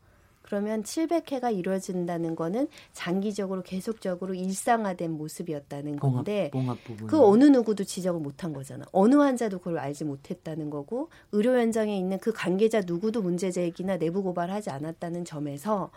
[0.49, 8.19] 그러면 700회가 이루어진다는 거는 장기적으로 계속적으로 일상화된 모습이었다는 건데 봉합, 봉합 그 어느 누구도 지적을
[8.19, 8.84] 못한 거잖아.
[8.91, 14.23] 어느 환자도 그걸 알지 못했다는 거고 의료 현장에 있는 그 관계자 누구도 문제 제기나 내부
[14.23, 15.91] 고발하지 않았다는 점에서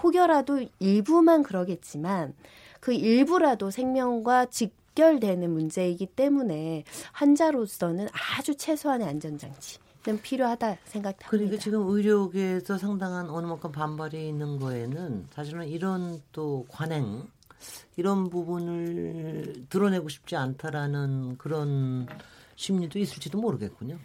[0.00, 2.34] 혹여라도 일부만 그러겠지만
[2.86, 9.80] 그 일부라도 생명과 직결되는 문제이기 때문에 환자로서는 아주 최소한의 안전장치.
[10.06, 11.28] 는 필요하다 생각합니다.
[11.28, 17.24] 그러니까 지금 의료계에서 상당한 어느 만큼 반발이 있는 거에는 사실은 이런 또 관행
[17.96, 22.06] 이런 부분을 드러내고 싶지 않다라는 그런
[22.54, 23.98] 심리도 있을지도 모르겠군요.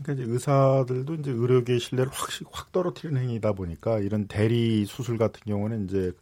[0.00, 5.40] 그러니까 이제 의사들도 이제 의료계 신뢰를 확, 확 떨어뜨리는 행위다 보니까 이런 대리 수술 같은
[5.44, 6.12] 경우는 이제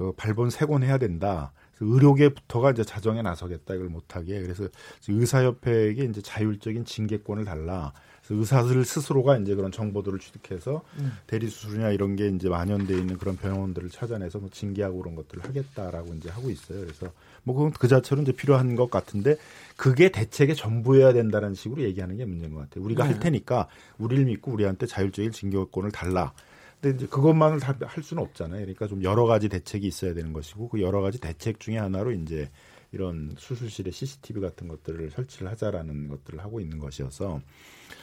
[0.00, 1.52] 그 발본 세곤해야 된다.
[1.78, 4.66] 의료계부터가 이제 자정에 나서겠다 이걸 못하게 그래서
[5.06, 7.92] 의사협회에게 이제 자율적인 징계권을 달라.
[8.30, 11.12] 의사들 스스로가 이제 그런 정보들을 취득해서 음.
[11.26, 16.14] 대리 수술이나 이런 게 이제 만연돼 있는 그런 병원들을 찾아내서 뭐 징계하고 그런 것들을 하겠다라고
[16.14, 16.80] 이제 하고 있어요.
[16.80, 19.36] 그래서 뭐 그건 그 자체로 이제 필요한 것 같은데
[19.76, 22.84] 그게 대책의 전부여야 된다는 식으로 얘기하는 게 문제인 것 같아요.
[22.84, 23.10] 우리가 네.
[23.10, 26.32] 할 테니까 우리를 믿고 우리한테 자율적인 징계권을 달라.
[26.80, 28.60] 근데 이제 그것만을 다 할 수는 없잖아요.
[28.60, 32.50] 그러니까 좀 여러 가지 대책이 있어야 되는 것이고 그 여러 가지 대책 중에 하나로 이제
[32.92, 37.40] 이런 수술실에 CCTV 같은 것들을 설치를 하자라는 것들을 하고 있는 것이어서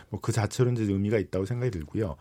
[0.09, 2.15] 뭐 그 자체로 이제 의미가 있다고 생각이 들고요.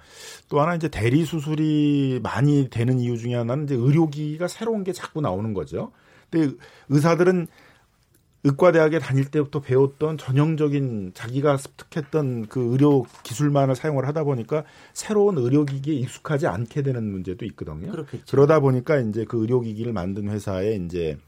[0.48, 5.20] 또 하나 이제 대리 수술이 많이 되는 이유 중에 하나는 이제 의료기기가 새로운 게 자꾸
[5.20, 5.92] 나오는 거죠.
[6.30, 6.56] 근데
[6.88, 7.46] 의사들은
[8.44, 15.94] 의과대학에 다닐 때부터 배웠던 전형적인 자기가 습득했던 그 의료 기술만을 사용을 하다 보니까 새로운 의료기기에
[15.94, 17.90] 익숙하지 않게 되는 문제도 있거든요.
[17.90, 18.24] 그렇겠죠.
[18.30, 21.18] 그러다 보니까 이제 그 의료기기를 만든 회사에 이제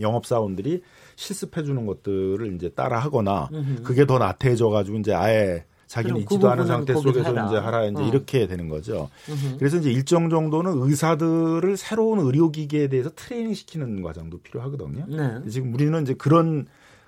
[0.00, 0.82] 영업사원들이
[1.16, 3.48] 실습해 주는 것들을 이제 따라 하거나
[3.82, 7.46] 그게 더 나태해져 가지고 이제 아예 자기는 있지도 않은 상태 속에서 하라.
[7.46, 8.06] 이제 하라 이제 어.
[8.08, 9.08] 이렇게 되는 거죠.
[9.28, 9.58] 으흠.
[9.58, 15.06] 그래서 이제 일정 정도는 의사들을 새로운 의료기기에 대해서 트레이닝 시키는 과정도 필요하거든요.
[15.08, 15.48] 네.
[15.48, 16.66] 지금 우리는 이제 그런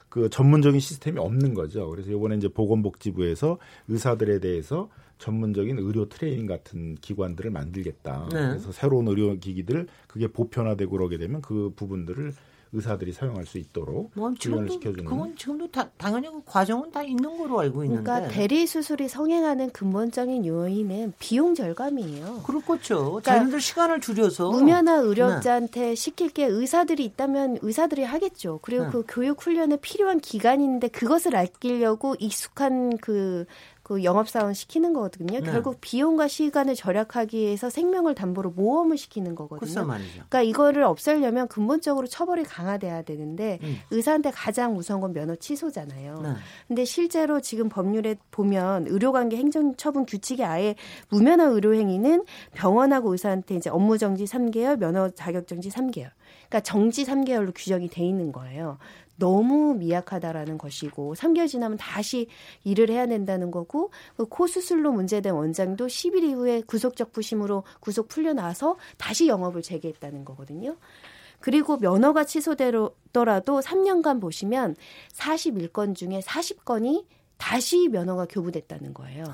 [0.09, 1.89] 그 전문적인 시스템이 없는 거죠.
[1.91, 4.89] 그래서 이번에 이제 보건복지부에서 의사들에 대해서
[5.19, 8.29] 전문적인 의료 트레이닝 같은 기관들을 만들겠다.
[8.33, 8.49] 네.
[8.49, 12.33] 그래서 새로운 의료 기기들 그게 보편화되고 그러게 되면 그 부분들을
[12.73, 15.05] 의사들이 사용할 수 있도록 뭐, 훈련을 시켜주는.
[15.05, 18.03] 그건 지금도 다, 당연히 그 과정은 다 있는 거로 알고 있는데.
[18.03, 22.43] 그러니까 대리 수술이 성행하는 근본적인 요인은 비용 절감이에요.
[22.45, 23.05] 그렇겠죠.
[23.05, 25.95] 그러니까 자기들 시간을 줄여서 무면허 의료자한테 네.
[25.95, 28.61] 시킬 게 의사들이 있다면 의사들이 하겠죠.
[28.63, 28.91] 그리고 네.
[28.91, 33.47] 그 교육 훈련에 필요한 기간인데 그것을 아끼려고 익숙한 그
[33.89, 35.41] 그 영업사원 시키는 거거든요.
[35.41, 35.51] 네.
[35.51, 39.87] 결국 비용과 시간을 절약하기 위해서 생명을 담보로 모험을 시키는 거거든요.
[39.87, 40.13] 말이죠.
[40.13, 43.79] 그러니까 이거를 없애려면 근본적으로 처벌이 강화돼야 되는데 음.
[43.91, 46.21] 의사한테 가장 우선 건 면허 취소잖아요.
[46.21, 46.29] 네.
[46.67, 50.75] 근데 실제로 지금 법률에 보면 의료관계 행정처분 규칙에 아예
[51.09, 56.11] 무면허 의료행위는 병원하고 의사한테 이제 업무 정지 3개월, 면허 자격 정지 3개월.
[56.49, 58.77] 그러니까 정지 3개월로 규정이 돼 있는 거예요.
[59.19, 62.29] 너무 미약하다라는 것이고 3개월 지나면 다시
[62.65, 69.27] 일을 해야 된다는 거고 그코 수술로 문제된 원장도 10일 이후에 구속적 부심으로 구속 풀려나서 다시
[69.27, 70.77] 영업을 재개했다는 거거든요.
[71.41, 74.77] 그리고 면허가 취소되더라도 3년간 보시면
[75.13, 77.05] 41건 중에 40건이
[77.37, 79.25] 다시 면허가 교부됐다는 거예요.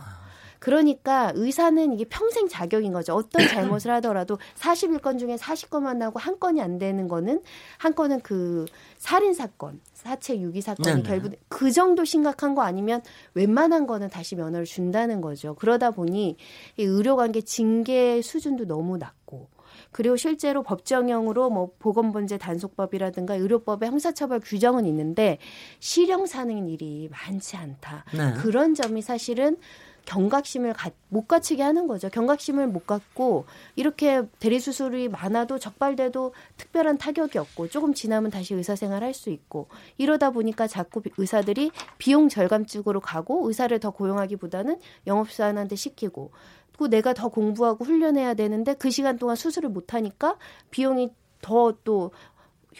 [0.64, 3.12] 그러니까 의사는 이게 평생 자격인 거죠.
[3.14, 7.42] 어떤 잘못을 하더라도 41건 중에 40건만 나고 한 건이 안 되는 거는
[7.76, 8.64] 한 건은 그
[8.96, 13.02] 살인 사건, 사체 유기 사건이 결국 그 정도 심각한 거 아니면
[13.34, 15.54] 웬만한 거는 다시 면허를 준다는 거죠.
[15.54, 16.38] 그러다 보니
[16.78, 19.48] 이 의료관계 징계 수준도 너무 낮고
[19.90, 25.36] 그리고 실제로 법정형으로 뭐 보건범죄 단속법이라든가 의료법의 형사처벌 규정은 있는데
[25.80, 28.06] 실형 사는 일이 많지 않다.
[28.16, 28.32] 네.
[28.40, 29.58] 그런 점이 사실은
[30.04, 32.08] 경각심을 가, 못 갖추게 하는 거죠.
[32.08, 38.76] 경각심을 못 갖고 이렇게 대리 수술이 많아도 적발돼도 특별한 타격이 없고 조금 지나면 다시 의사
[38.76, 44.78] 생활 할 수 있고 이러다 보니까 자꾸 의사들이 비용 절감 쪽으로 가고 의사를 더 고용하기보다는
[45.06, 46.32] 영업사원한테 시키고
[46.76, 50.36] 또 내가 더 공부하고 훈련해야 되는데 그 시간 동안 수술을 못 하니까
[50.70, 52.10] 비용이 더또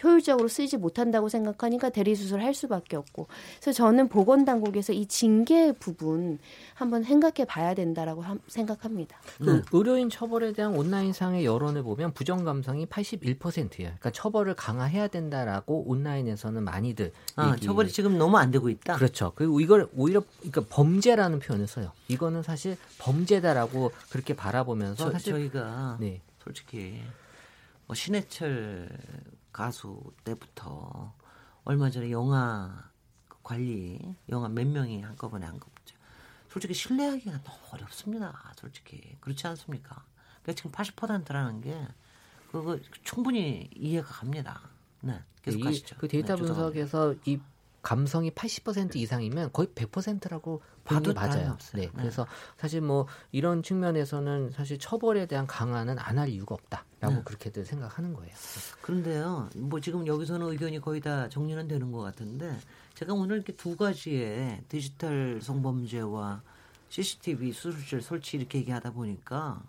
[0.03, 3.27] 효율적으로 쓰지 못한다고 생각하니까 대리 수술을 할 수밖에 없고
[3.59, 6.39] 그래서 저는 보건당국에서 이 징계 부분
[6.73, 9.17] 한번 생각해 봐야 된다라고 생각합니다.
[9.37, 9.63] 그 음.
[9.71, 13.87] 의료인 처벌에 대한 온라인상의 여론을 보면 부정 감성이 81%예요.
[13.87, 17.65] 그러니까 처벌을 강화해야 된다라고 온라인에서는 많이들 아, 얘기...
[17.65, 18.95] 처벌이 지금 너무 안 되고 있다.
[18.95, 19.31] 그렇죠.
[19.35, 21.91] 그리고 이걸 오히려 그러니까 범죄라는 표현을 써요.
[22.07, 26.21] 이거는 사실 범죄다라고 그렇게 바라보면서 저, 사실 저희가 네.
[26.43, 27.01] 솔직히
[27.87, 28.89] 뭐 신해철
[29.55, 31.13] 가수 때부터
[31.63, 32.91] 얼마 전에 영화
[33.41, 35.95] 관리, 영화 몇 명이 한꺼번에 한 거죠.
[36.49, 38.53] 솔직히 신뢰하기가 너무 어렵습니다.
[38.57, 39.15] 솔직히.
[39.21, 40.03] 그렇지 않습니까?
[40.43, 41.87] 그러니까 지금 80%라는 게
[42.51, 44.59] 그거 충분히 이해가 갑니다.
[44.99, 45.21] 네.
[45.41, 45.95] 계속 가시죠.
[45.99, 47.39] 그 데이터 네, 분석에서 이
[47.81, 51.57] 감성이 80% 이상이면 거의 100%라고 봐도 맞아요.
[51.73, 51.81] 네.
[51.81, 51.89] 네.
[51.95, 52.25] 그래서
[52.57, 57.21] 사실 뭐 이런 측면에서는 사실 처벌에 대한 강화는 안 할 이유가 없다라고 네.
[57.25, 58.31] 그렇게들 생각하는 거예요.
[58.81, 59.49] 그런데요.
[59.57, 62.57] 뭐 지금 여기서는 의견이 거의 다 정리는 되는 것 같은데
[62.93, 66.41] 제가 오늘 이렇게 두 가지의 디지털 성범죄와
[66.89, 69.61] CCTV 수술실 설치 이렇게 얘기하다 보니까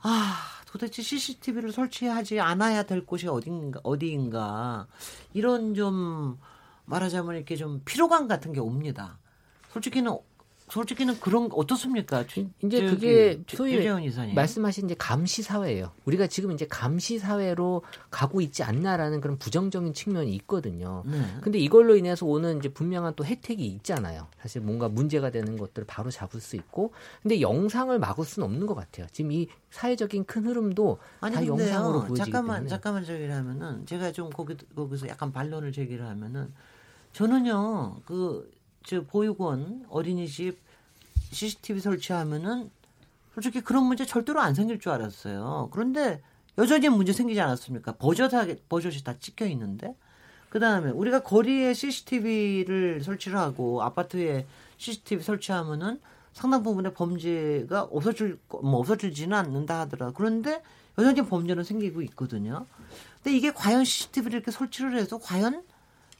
[0.00, 4.86] 아, 도대체 CCTV를 설치하지 않아야 될 곳이 어딘가, 어디인가.
[5.34, 6.38] 이런 좀
[6.84, 9.18] 말하자면 이렇게 좀 피로감 같은 게 옵니다.
[9.72, 10.18] 솔직히는
[10.70, 12.24] 솔직히는 그런 어떻습니까?
[12.62, 13.88] 이제 그게 소위
[14.34, 15.92] 말씀하신 이제 감시 사회예요.
[16.04, 21.04] 우리가 지금 이제 감시 사회로 가고 있지 않나라는 그런 부정적인 측면이 있거든요.
[21.06, 21.22] 네.
[21.40, 24.26] 근데 이걸로 인해서 오는 이제 분명한 또 혜택이 있잖아요.
[24.40, 26.92] 사실 뭔가 문제가 되는 것들을 바로 잡을 수 있고.
[27.22, 29.06] 근데 영상을 막을 수는 없는 것 같아요.
[29.10, 32.68] 지금 이 사회적인 큰 흐름도 아니, 다 영상으로 보여지기 잠깐만, 때문에.
[32.68, 36.52] 잠깐만 저기를 하면은 제가 좀 거기 거기서 약간 반론을 제기를 하면은
[37.14, 38.50] 저는요 그
[38.88, 40.58] 저 보육원 어린이집
[41.30, 42.70] CCTV 설치하면은
[43.34, 45.68] 솔직히 그런 문제 절대로 안 생길 줄 알았어요.
[45.72, 46.22] 그런데
[46.56, 47.92] 여전히 문제 생기지 않았습니까?
[47.96, 49.94] 버젓하게 버젓이 다 찍혀 있는데
[50.48, 54.46] 그 다음에 우리가 거리에 CCTV를 설치를 하고 아파트에
[54.78, 56.00] CCTV 설치하면은
[56.32, 60.12] 상당 부분의 범죄가 없어질 뭐 없어지지는 않는다 하더라.
[60.14, 60.62] 그런데
[60.96, 62.64] 여전히 범죄는 생기고 있거든요.
[63.22, 65.62] 근데 이게 과연 CCTV를 이렇게 설치를 해서 과연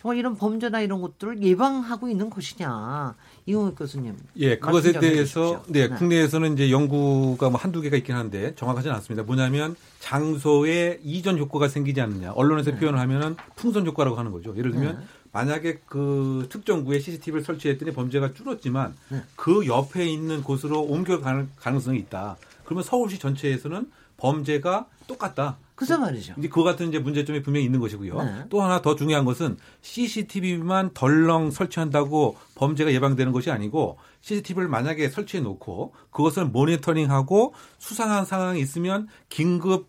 [0.01, 4.17] 정말 이런 범죄나 이런 것들을 예방하고 있는 것이냐 이용혁 교수님.
[4.37, 9.25] 예, 그것에 대해서 네, 네, 국내에서는 이제 연구가 뭐 한두 개가 있긴 한데 정확하지는 않습니다.
[9.25, 12.33] 뭐냐면 장소에 이전 효과가 생기지 않느냐.
[12.33, 12.79] 언론에서 네.
[12.79, 14.57] 표현을 하면은 풍선 효과라고 하는 거죠.
[14.57, 15.05] 예를 들면 네.
[15.33, 19.23] 만약에 그 특정 구에 CCTV를 설치했더니 범죄가 줄었지만 네.
[19.35, 22.37] 그 옆에 있는 곳으로 옮겨갈 가능성이 있다.
[22.65, 25.57] 그러면 서울시 전체에서는 범죄가 똑같다.
[25.75, 26.35] 그죠 말이죠.
[26.37, 28.23] 이제 그 같은 이제 문제점이 분명히 있는 것이고요.
[28.23, 28.45] 네.
[28.51, 35.43] 또 하나 더 중요한 것은 CCTV만 덜렁 설치한다고 범죄가 예방되는 것이 아니고 CCTV를 만약에 설치해
[35.43, 39.89] 놓고 그것을 모니터링하고 수상한 상황이 있으면 긴급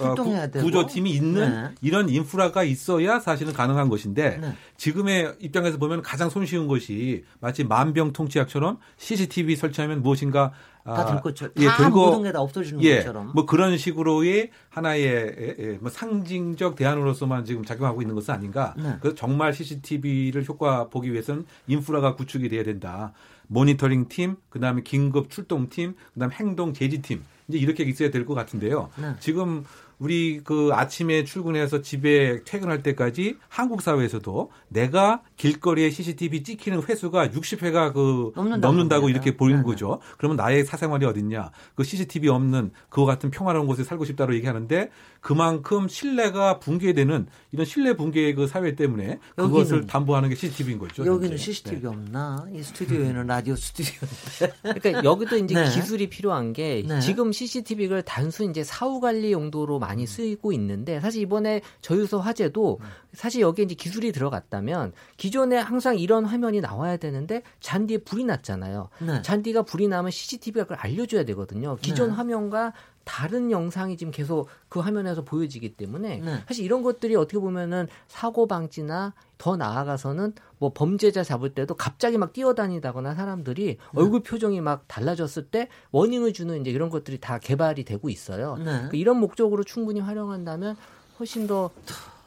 [0.00, 1.74] 어, 구조팀이 있는 네.
[1.82, 4.52] 이런 인프라가 있어야 사실은 가능한 것인데 네.
[4.76, 10.52] 지금의 입장에서 보면 가장 손쉬운 것이 마치 만병통치약처럼 CCTV 설치하면 무엇인가
[10.84, 15.04] 다들 아, 것처럼 예, 다 모든 게 다 없어지는 예, 것처럼 뭐 그런 식으로의 하나의
[15.04, 18.74] 예, 예, 뭐 상징적 대안으로서만 지금 작용하고 있는 것은 아닌가.
[18.78, 18.96] 네.
[19.00, 23.12] 그래서 정말 CCTV를 효과 보기 위해서는 인프라가 구축이 돼야 된다.
[23.48, 28.24] 모니터링 팀, 그다음에 긴급 출동 팀, 그다음 에 행동 제지 팀 이제 이렇게 있어야 될
[28.24, 28.90] 것 같은데요.
[28.96, 29.14] 네.
[29.20, 29.64] 지금
[29.98, 37.92] 우리 그 아침에 출근해서 집에 퇴근할 때까지 한국 사회에서도 내가 길거리에 CCTV 찍히는 횟수가 60회가
[37.92, 39.66] 그 넘는다고, 넘는다고 이렇게 보이는 네, 네.
[39.66, 40.00] 거죠.
[40.16, 41.50] 그러면 나의 사생활이 어딨냐?
[41.74, 44.90] 그 CCTV 없는 그와 같은 평화로운 곳에 살고 싶다고 얘기하는데
[45.20, 51.04] 그만큼 신뢰가 붕괴되는 이런 신뢰 붕괴의 그 사회 때문에 그것을 담보하는 게 CCTV인 거죠.
[51.04, 51.44] 여기는 이제.
[51.44, 51.88] CCTV 네.
[51.88, 52.46] 없나?
[52.52, 54.78] 이 스튜디오에는 라디오 스튜디오인데.
[54.80, 55.64] 그러니까 여기도 이제 네.
[55.70, 57.00] 기술이 필요한 게 네.
[57.00, 62.80] 지금 CCTV를 단순 이제 사후 관리 용도로 많이 쓰이고 있는데 사실 이번에 저유소 화재도
[63.12, 68.88] 사실 여기에 이제 기술이 들어갔다면 기존에 항상 이런 화면이 나와야 되는데 잔디에 불이 났잖아요.
[69.00, 69.22] 네.
[69.22, 71.76] 잔디가 불이 나면 CCTV가 그걸 알려줘야 되거든요.
[71.80, 72.14] 기존 네.
[72.14, 72.72] 화면과
[73.08, 76.44] 다른 영상이 지금 계속 그 화면에서 보여지기 때문에 네.
[76.46, 82.34] 사실 이런 것들이 어떻게 보면은 사고 방지나 더 나아가서는 뭐 범죄자 잡을 때도 갑자기 막
[82.34, 83.76] 뛰어다니다거나 사람들이 네.
[83.94, 88.56] 얼굴 표정이 막 달라졌을 때 워닝을 주는 이제 이런 것들이 다 개발이 되고 있어요.
[88.58, 88.64] 네.
[88.64, 90.76] 그러니까 이런 목적으로 충분히 활용한다면
[91.18, 91.70] 훨씬 더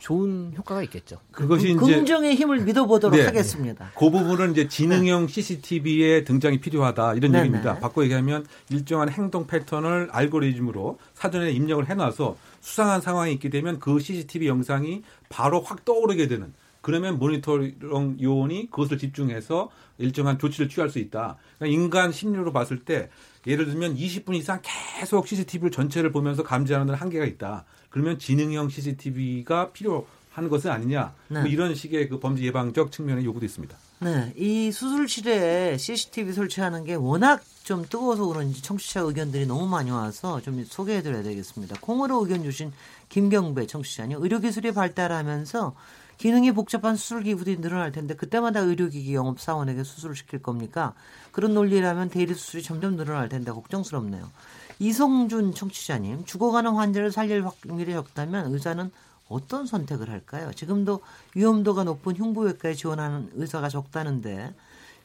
[0.01, 1.19] 좋은 효과가 있겠죠.
[1.31, 3.91] 그것이 그, 이제 긍정의 힘을 믿어보도록 네, 하겠습니다.
[3.95, 5.31] 그 부분은 이제 지능형 네.
[5.31, 7.75] CCTV의 등장이 필요하다 이런 네, 얘기입니다.
[7.75, 7.79] 네.
[7.79, 14.47] 바꿔 얘기하면 일정한 행동 패턴을 알고리즘으로 사전에 입력을 해놔서 수상한 상황이 있게 되면 그 CCTV
[14.47, 21.37] 영상이 바로 확 떠오르게 되는 그러면 모니터링 요원이 그것을 집중해서 일정한 조치를 취할 수 있다.
[21.59, 23.09] 그러니까 인간 심리로 봤을 때
[23.47, 27.65] 예를 들면 20분 이상 계속 CCTV를 전체를 보면서 감지하는 데는 한계가 있다.
[27.89, 31.13] 그러면 지능형 CCTV가 필요한 것은 아니냐.
[31.27, 31.39] 네.
[31.41, 33.75] 뭐 이런 식의 그 범죄 예방적 측면의 요구도 있습니다.
[33.99, 40.41] 네, 이 수술실에 CCTV 설치하는 게 워낙 좀 뜨거워서 그런지 청취자 의견들이 너무 많이 와서
[40.41, 41.75] 좀 소개해드려야 되겠습니다.
[41.81, 42.71] 콩으로 의견 주신
[43.09, 45.75] 김경배 청취자님, 의료기술이 발달하면서
[46.21, 50.93] 기능이 복잡한 수술 기구들이 늘어날 텐데 그때마다 의료기기 영업 사원에게 수술을 시킬 겁니까?
[51.31, 54.29] 그런 논리라면 대리 수술이 점점 늘어날 텐데 걱정스럽네요.
[54.77, 58.91] 이성준 청취자님, 죽어가는 환자를 살릴 확률이 적다면 의사는
[59.29, 60.51] 어떤 선택을 할까요?
[60.53, 61.01] 지금도
[61.33, 64.53] 위험도가 높은 흉부외과에 지원하는 의사가 적다는데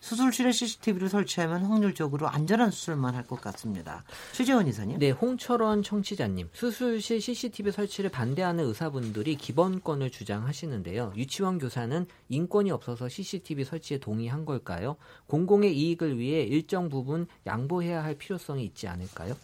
[0.01, 4.05] 수술실에 CCTV를 설치하면 확률적으로 안전한 수술만 할 것 같습니다.
[4.33, 4.99] 최재원 이사님.
[5.01, 6.49] 네, 홍철원 청취자님.
[6.53, 11.13] 수술실 CCTV 설치를 반대하는 의사분들이 기본권을 주장하시는데요.
[11.17, 14.97] 유치원 교사는 인권이 없어서 CCTV 설치에 동의한 걸까요?
[15.27, 19.37] 공공의 이익을 위해 일정 부분 양보해야 할 필요성이 있지 않을까요?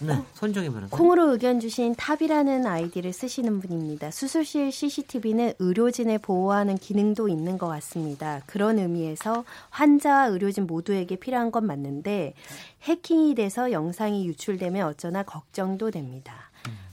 [0.00, 0.96] 네, 손정희 변호사.
[0.96, 4.10] 콩으로 의견 주신 탑이라는 아이디를 쓰시는 분입니다.
[4.10, 8.40] 수술실 CCTV는 의료진을 보호하는 기능도 있는 것 같습니다.
[8.46, 12.34] 그런 의미에서 환자와 의료진 모두에게 필요한 건 맞는데
[12.82, 16.50] 해킹이 돼서 영상이 유출되면 어쩌나 걱정도 됩니다.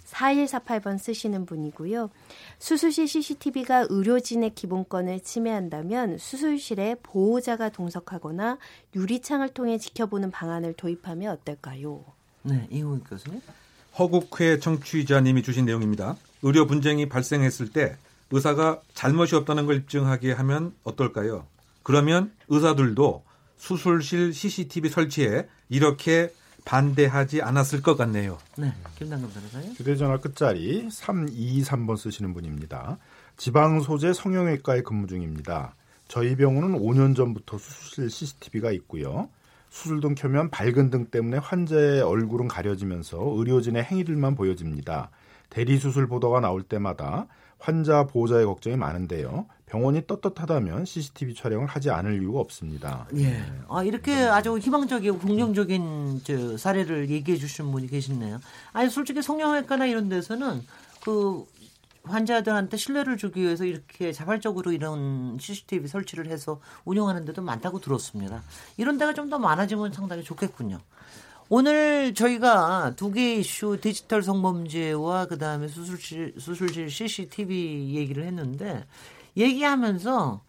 [0.08, 2.10] 4148번 쓰시는 분이고요.
[2.60, 8.58] 수술실 CCTV가 의료진의 기본권을 침해한다면 수술실에 보호자가 동석하거나
[8.96, 12.17] 유리창을 통해 지켜보는 방안을 도입하면 어떨까요?
[12.44, 13.42] 네, 이호 교수님.
[13.98, 16.16] 허국회 청취자님이 주신 내용입니다.
[16.44, 17.98] 의료 분쟁이 발생했을 때
[18.32, 21.48] 의사가 잘못이 없다는 걸 입증하게 하면 어떨까요?
[21.84, 23.24] 그러면 의사들도
[23.58, 26.32] 수술실 CCTV 설치에 이렇게
[26.66, 28.38] 반대하지 않았을 것 같네요.
[28.58, 29.72] 네, 김남금 변호사님.
[29.74, 32.98] 휴대전화 끝자리 323번 쓰시는 분입니다.
[33.38, 35.76] 지방 소재 성형외과에 근무 중입니다.
[36.10, 39.30] 저희 병원은 5년 전부터 수술실 CCTV가 있고요.
[39.70, 45.10] 수술등 켜면 밝은 등 때문에 환자의 얼굴은 가려지면서 의료진의 행위들만 보여집니다.
[45.50, 47.28] 대리수술 보도가 나올 때마다
[47.60, 49.48] 환자 보호자의 걱정이 많은데요.
[49.66, 53.08] 병원이 떳떳하다면 CCTV 촬영을 하지 않을 이유가 없습니다.
[53.16, 53.44] 예.
[53.68, 58.40] 아, 이렇게 아주 희망적이고 긍정적인 저 사례를 얘기해 주신 분이 계시네요.
[58.72, 60.62] 아니, 솔직히 성형외과나 이런 데서는
[61.04, 61.46] 그
[62.10, 68.42] 환자들한테 신뢰를 주기 위해서 이렇게 자발적으로 이런 CCTV 설치를 해서 운영하는 데도 많다고 들었습니다.
[68.78, 70.80] 이런 데가 좀 더 많아지면 상당히 좋겠군요.
[71.50, 78.86] 오늘 저희가 두 개의 이슈 디지털 성범죄와 그다음에 수술실 수술실 CCTV 얘기를 했는데
[79.36, 80.42] 얘기하면서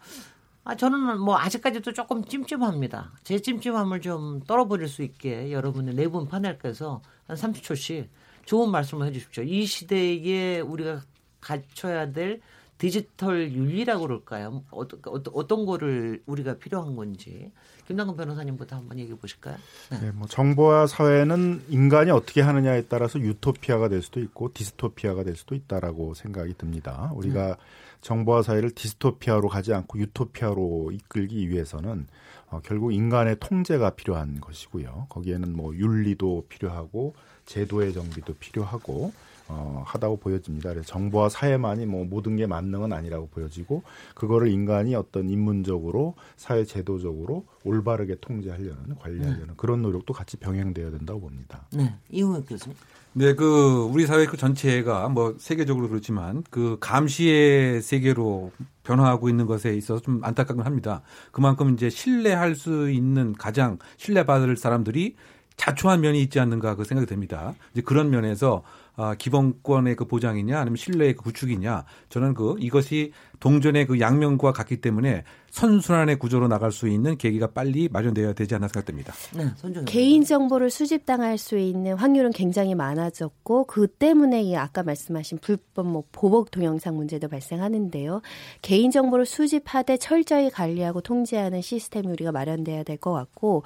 [0.64, 3.12] 아 저는 뭐 아직까지도 조금 찜찜합니다.
[3.24, 8.08] 제 찜찜함을 좀 떨어버릴 수 있게 여러분의 네 분 파넬께서 한 30초씩
[8.44, 9.42] 좋은 말씀을 해 주십시오.
[9.44, 11.02] 이 시대에 우리가
[11.40, 12.40] 갖춰야 될
[12.78, 14.62] 디지털 윤리라고 그럴까요?
[14.70, 17.50] 어떤, 어떤, 어떤 거를 우리가 필요한 건지.
[17.88, 19.56] 김남근 변호사님부터 한번 얘기해 보실까요?
[19.90, 20.00] 네.
[20.00, 25.54] 네, 뭐 정보화 사회는 인간이 어떻게 하느냐에 따라서 유토피아가 될 수도 있고 디스토피아가 될 수도
[25.56, 27.10] 있다라고 생각이 듭니다.
[27.14, 27.54] 우리가 네.
[28.02, 32.06] 정보화 사회를 디스토피아로 가지 않고 유토피아로 이끌기 위해서는
[32.50, 35.06] 어, 결국 인간의 통제가 필요한 것이고요.
[35.08, 37.14] 거기에는 뭐 윤리도 필요하고
[37.46, 39.12] 제도의 정비도 필요하고
[39.48, 40.70] 어, 하다고 보여집니다.
[40.70, 43.82] 그래서 정보와 사회만이 뭐 모든 게 만능은 아니라고 보여지고
[44.14, 49.52] 그거를 인간이 어떤 인문적으로 사회 제도적으로 올바르게 통제하려는 관리하려는 네.
[49.56, 51.66] 그런 노력도 같이 병행돼야 된다고 봅니다.
[51.72, 52.76] 네, 이용혁 교수님.
[53.14, 58.52] 네, 그 우리 사회 그 전체가 뭐 세계적으로 그렇지만 그 감시의 세계로
[58.84, 61.02] 변화하고 있는 것에 있어서 좀 안타깝긴 합니다.
[61.32, 65.16] 그만큼 이제 신뢰할 수 있는 가장 신뢰받을 사람들이
[65.56, 67.54] 자초한 면이 있지 않는가 그 생각이 듭니다.
[67.72, 68.62] 이제 그런 면에서
[69.00, 74.80] 아, 기본권의 그 보장이냐 아니면 신뢰의 그 구축이냐 저는 그 이것이 동전의 그 양면과 같기
[74.80, 79.14] 때문에 선순환의 구조로 나갈 수 있는 계기가 빨리 마련되어야 되지 않나 생각됩니다.
[79.36, 79.44] 네,
[79.86, 86.02] 개인 정보를 수집당할 수 있는 확률은 굉장히 많아졌고 그 때문에 이 아까 말씀하신 불법 뭐
[86.10, 88.20] 보복 동영상 문제도 발생하는데요.
[88.62, 93.62] 개인 정보를 수집하되 철저히 관리하고 통제하는 시스템이 우리가 마련돼야 될 것 같고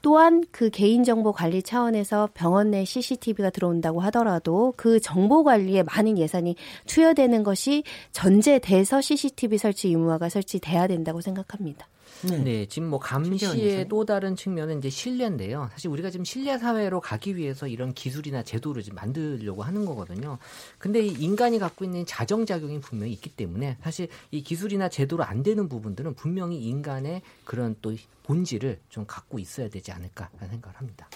[0.00, 6.56] 또한 그 개인정보 관리 차원에서 병원 내 CCTV가 들어온다고 하더라도 그 정보 관리에 많은 예산이
[6.86, 7.82] 투여되는 것이
[8.12, 11.88] 전제돼서 CCTV 설치 의무화가 설치돼야 된다고 생각합니다.
[12.22, 12.38] 네.
[12.38, 12.66] 네.
[12.66, 15.68] 지금 뭐 감시의 또 다른 측면은 이제 신뢰인데요.
[15.72, 20.38] 사실 우리가 지금 신뢰 사회로 가기 위해서 이런 기술이나 제도를 지금 만들려고 하는 거거든요.
[20.78, 25.42] 근데 이 인간이 갖고 있는 자정 작용이 분명히 있기 때문에 사실 이 기술이나 제도로 안
[25.42, 27.94] 되는 부분들은 분명히 인간의 그런 또
[28.24, 31.08] 본질을 좀 갖고 있어야 되지 않을까라는 생각을 합니다.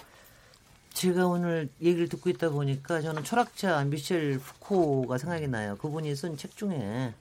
[0.93, 5.75] 제가 오늘 얘기를 듣고 있다 보니까 저는 철학자 미셸 푸코가 생각이 나요.
[5.77, 7.13] 그분이 쓴 책 중에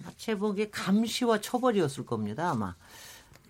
[0.00, 2.50] 아마 제목이 감시와 처벌이었을 겁니다.
[2.50, 2.74] 아마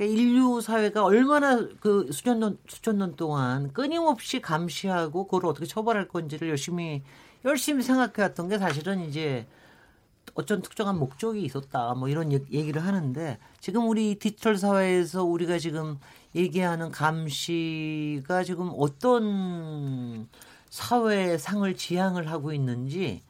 [0.06, 6.48] 인류 사회가 얼마나 그 수천 년 수천 년 동안 끊임없이 감시하고 그걸 어떻게 처벌할 건지를
[6.48, 7.02] 열심히
[7.44, 9.46] 열심히 생각해왔던 게 사실은 이제
[10.34, 15.98] 어떤 특정한 목적이 있었다 뭐 이런 얘기를 하는데 지금 우리 디지털 사회에서 우리가 지금
[16.34, 20.28] 얘기하는 감시가 지금 어떤
[20.70, 23.22] 사회상을 지향을 하고 있는지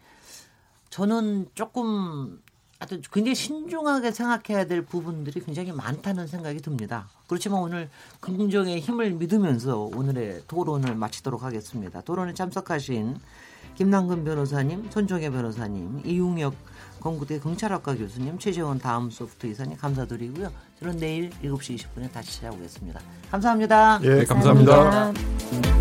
[0.90, 2.42] 저는 조금
[2.80, 7.08] 하여튼 굉장히 신중하게 생각해야 될 부분들이 굉장히 많다는 생각이 듭니다.
[7.26, 12.00] 그렇지만 오늘 긍정의 힘을 믿으면서 오늘의 토론을 마치도록 하겠습니다.
[12.00, 13.18] 토론에 참석하신
[13.76, 16.54] 김남근 변호사님, 손종혜 변호사님, 이웅혁
[17.00, 20.50] 건국대 경찰학과 교수님, 최재원 다음 소프트 이사님 감사드리고요.
[20.78, 23.00] 저는 내일 7시 20분에 다시 찾아오겠습니다.
[23.30, 24.00] 감사합니다.
[24.02, 25.12] 예, 감사합니다.
[25.12, 25.80] 감사합니다.